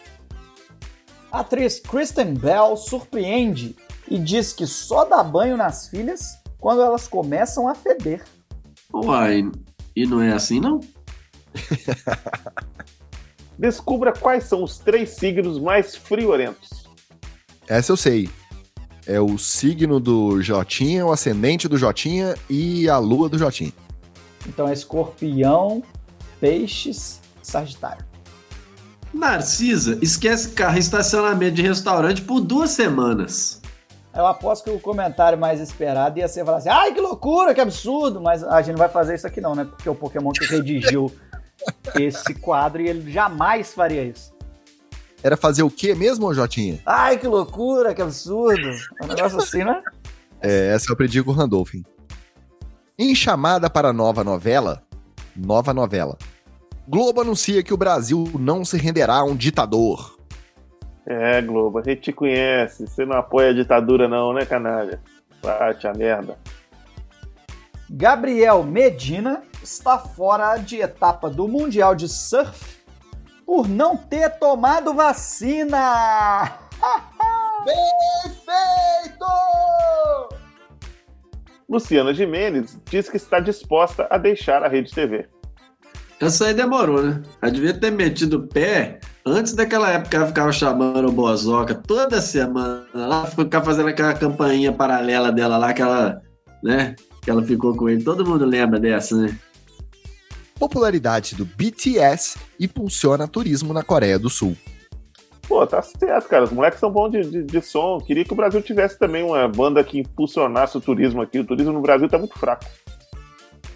[1.33, 3.75] A atriz Kristen Bell surpreende
[4.07, 8.23] e diz que só dá banho nas filhas quando elas começam a feder.
[8.93, 9.51] Uai,
[9.95, 10.79] e não é assim não?
[13.57, 16.87] Descubra quais são os três signos mais friorentos.
[17.67, 18.29] Essa eu sei.
[19.07, 23.73] É o signo do Jotinha, o ascendente do Jotinha e a lua do Jotinha.
[24.47, 25.81] Então é escorpião,
[26.39, 28.12] peixes, sagitário.
[29.13, 33.61] Narcisa esquece carro em estacionamento de restaurante por duas semanas.
[34.15, 37.61] Eu aposto que o comentário mais esperado ia ser falar assim: ai que loucura, que
[37.61, 38.21] absurdo!
[38.21, 39.65] Mas a gente não vai fazer isso aqui não, né?
[39.65, 41.11] Porque o Pokémon que redigiu
[41.95, 44.33] esse quadro e ele jamais faria isso.
[45.23, 46.79] Era fazer o quê mesmo, Jotinha?
[46.85, 48.69] Ai que loucura, que absurdo!
[49.01, 49.81] Um negócio assim, né?
[50.41, 51.83] É, essa eu aprendi com o Randolphin.
[52.99, 54.83] Em chamada para a nova novela,
[55.35, 56.17] nova novela,
[56.87, 60.17] Globo anuncia que o Brasil não se renderá a um ditador.
[61.05, 62.85] É, Globo, a gente te conhece.
[62.87, 65.01] Você não apoia a ditadura, não, né, canalha?
[65.41, 66.37] Bate a merda.
[67.89, 72.77] Gabriel Medina está fora de etapa do Mundial de Surf
[73.45, 76.59] por não ter tomado vacina.
[77.65, 79.25] Bem feito!
[81.69, 85.29] Luciana Gimenez diz que está disposta a deixar a Rede TV.
[86.23, 87.21] Essa aí demorou, né?
[87.41, 91.75] Ela devia ter metido o pé antes daquela época que ela ficava chamando o Bozoca
[91.75, 92.85] toda semana.
[92.93, 96.21] Ela ficava fazendo aquela campainha paralela dela lá, que ela,
[96.63, 96.95] né?
[97.21, 98.05] Que ela ficou com ele.
[98.05, 99.37] Todo mundo lembra dessa, né?
[100.57, 104.55] Popularidade do BTS impulsiona turismo na Coreia do Sul.
[105.45, 106.45] Pô, tá certo, cara.
[106.45, 107.99] Os moleques são bons de, de, de som.
[107.99, 111.39] Queria que o Brasil tivesse também uma banda que impulsionasse o turismo aqui.
[111.39, 112.63] O turismo no Brasil tá muito fraco.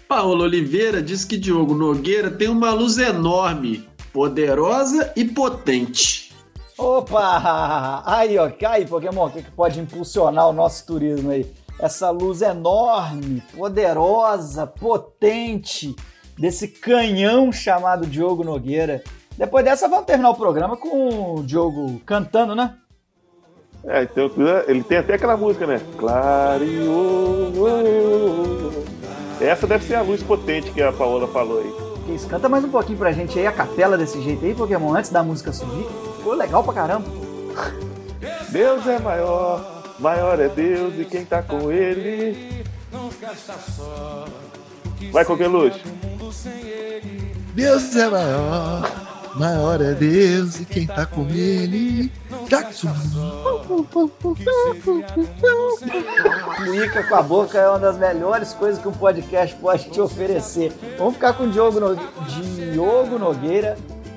[0.08, 6.32] Paulo Oliveira diz que Diogo Nogueira tem uma luz enorme, poderosa e potente.
[6.78, 8.02] Opa!
[8.06, 11.52] Aí, ó, aí, Pokémon, o que, que pode impulsionar o nosso turismo aí?
[11.78, 15.94] Essa luz enorme, poderosa, potente,
[16.38, 19.02] desse canhão chamado Diogo Nogueira.
[19.36, 22.76] Depois dessa, vamos terminar o programa com o Diogo cantando, né?
[23.84, 24.30] É, então,
[24.66, 25.80] ele tem até aquela música, né?
[25.98, 27.52] Clareou.
[29.40, 32.14] Essa deve ser a luz potente que a Paola falou aí.
[32.14, 35.10] Isso, canta mais um pouquinho pra gente aí, a capela desse jeito aí, Pokémon, antes
[35.10, 35.86] da música subir.
[36.16, 37.04] Ficou legal pra caramba.
[38.50, 42.64] Deus é maior, maior é Deus e quem tá com ele.
[45.12, 45.82] Vai, Coqueluche.
[47.54, 52.12] Deus é maior, Maior é Deus e quem tá com ele.
[52.48, 52.92] Jackson.
[56.56, 60.72] Cuíca com a boca é uma das melhores coisas que um podcast pode te oferecer.
[60.98, 61.96] Vamos ficar com o Diogo, no...
[62.26, 63.76] Diogo Nogueira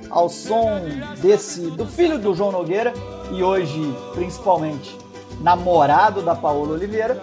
[0.10, 0.82] ao som
[1.22, 2.92] desse do filho do João Nogueira
[3.32, 4.98] e hoje principalmente
[5.40, 7.20] namorado da Paola Oliveira.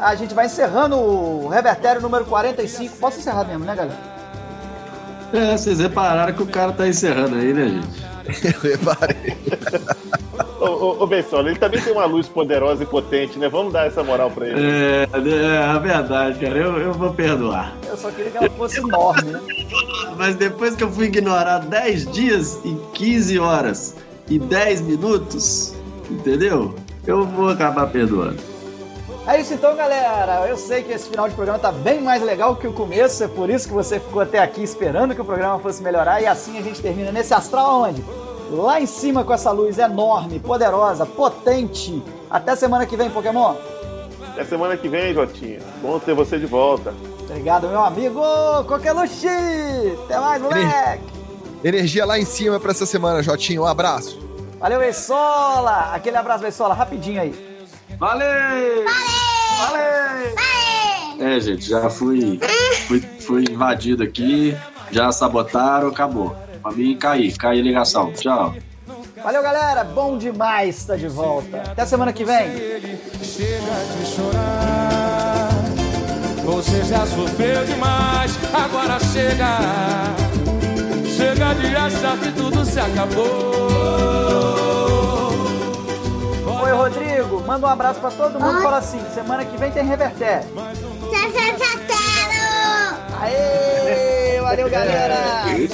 [0.00, 2.96] A gente vai encerrando o revertério número 45.
[2.96, 4.09] Posso encerrar mesmo, né, galera?
[5.32, 8.10] É, vocês repararam que o cara tá encerrando aí, né, gente?
[8.44, 9.36] Eu reparei.
[10.60, 13.48] Ô, ô, ô ele também tem uma luz poderosa e potente, né?
[13.48, 14.60] Vamos dar essa moral pra ele.
[14.60, 16.56] É, é, é verdade, cara.
[16.56, 17.74] Eu, eu vou perdoar.
[17.88, 19.40] Eu só queria que ela fosse enorme, né?
[20.16, 23.96] Mas depois que eu fui ignorar 10 dias e 15 horas
[24.28, 25.74] e 10 minutos,
[26.10, 26.74] entendeu?
[27.06, 28.49] Eu vou acabar perdoando.
[29.30, 30.48] É isso então, galera.
[30.48, 33.28] Eu sei que esse final de programa tá bem mais legal que o começo, é
[33.28, 36.58] por isso que você ficou até aqui esperando que o programa fosse melhorar e assim
[36.58, 38.04] a gente termina nesse astral onde?
[38.50, 42.02] Lá em cima com essa luz enorme, poderosa, potente.
[42.28, 43.54] Até semana que vem, Pokémon.
[44.32, 45.60] Até semana que vem, Jotinha.
[45.80, 46.92] Bom ter você de volta.
[47.20, 48.20] Obrigado, meu amigo
[48.66, 49.28] Coqueluche.
[50.06, 51.04] Até mais, moleque.
[51.62, 53.62] Energia lá em cima pra essa semana, Jotinho.
[53.62, 54.18] Um abraço.
[54.58, 55.92] Valeu, Beisola.
[55.92, 57.49] Aquele abraço, Beisola, rapidinho aí.
[58.00, 58.86] Valeu!
[59.58, 60.34] Valeu!
[61.20, 62.40] É, gente, já fui,
[62.88, 64.56] fui, fui invadido aqui,
[64.90, 66.34] já sabotaram, acabou.
[66.62, 68.10] Pra mim cair, cair a ligação.
[68.14, 68.54] Tchau.
[69.22, 69.84] Valeu, galera.
[69.84, 71.58] Bom demais estar de volta.
[71.58, 72.48] Até semana que vem.
[73.22, 75.50] Chega de chorar.
[76.42, 79.58] Você já sofreu demais, agora chega.
[81.04, 83.79] Chega de achar que tudo se acabou.
[86.70, 87.42] Foi, Rodrigo.
[87.46, 88.56] Manda um abraço pra todo mundo.
[88.56, 88.62] Oi.
[88.62, 90.44] Fala assim, semana que vem tem Reverté.
[93.20, 94.40] Aê!
[94.40, 95.14] Valeu, galera!
[95.14, 95.66] É.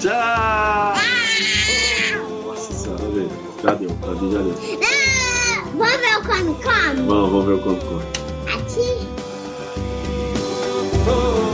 [0.00, 0.12] Tchau!
[0.12, 0.94] Ah.
[2.44, 3.30] Nossa senhora, velho.
[3.62, 4.54] Já deu, pra mim já deu.
[4.82, 7.06] Ah, vamos ver o Come Come?
[7.06, 8.04] Vamos, vamos ver o Come Come.
[8.52, 9.08] Aqui.
[11.06, 11.49] Oh, oh, oh.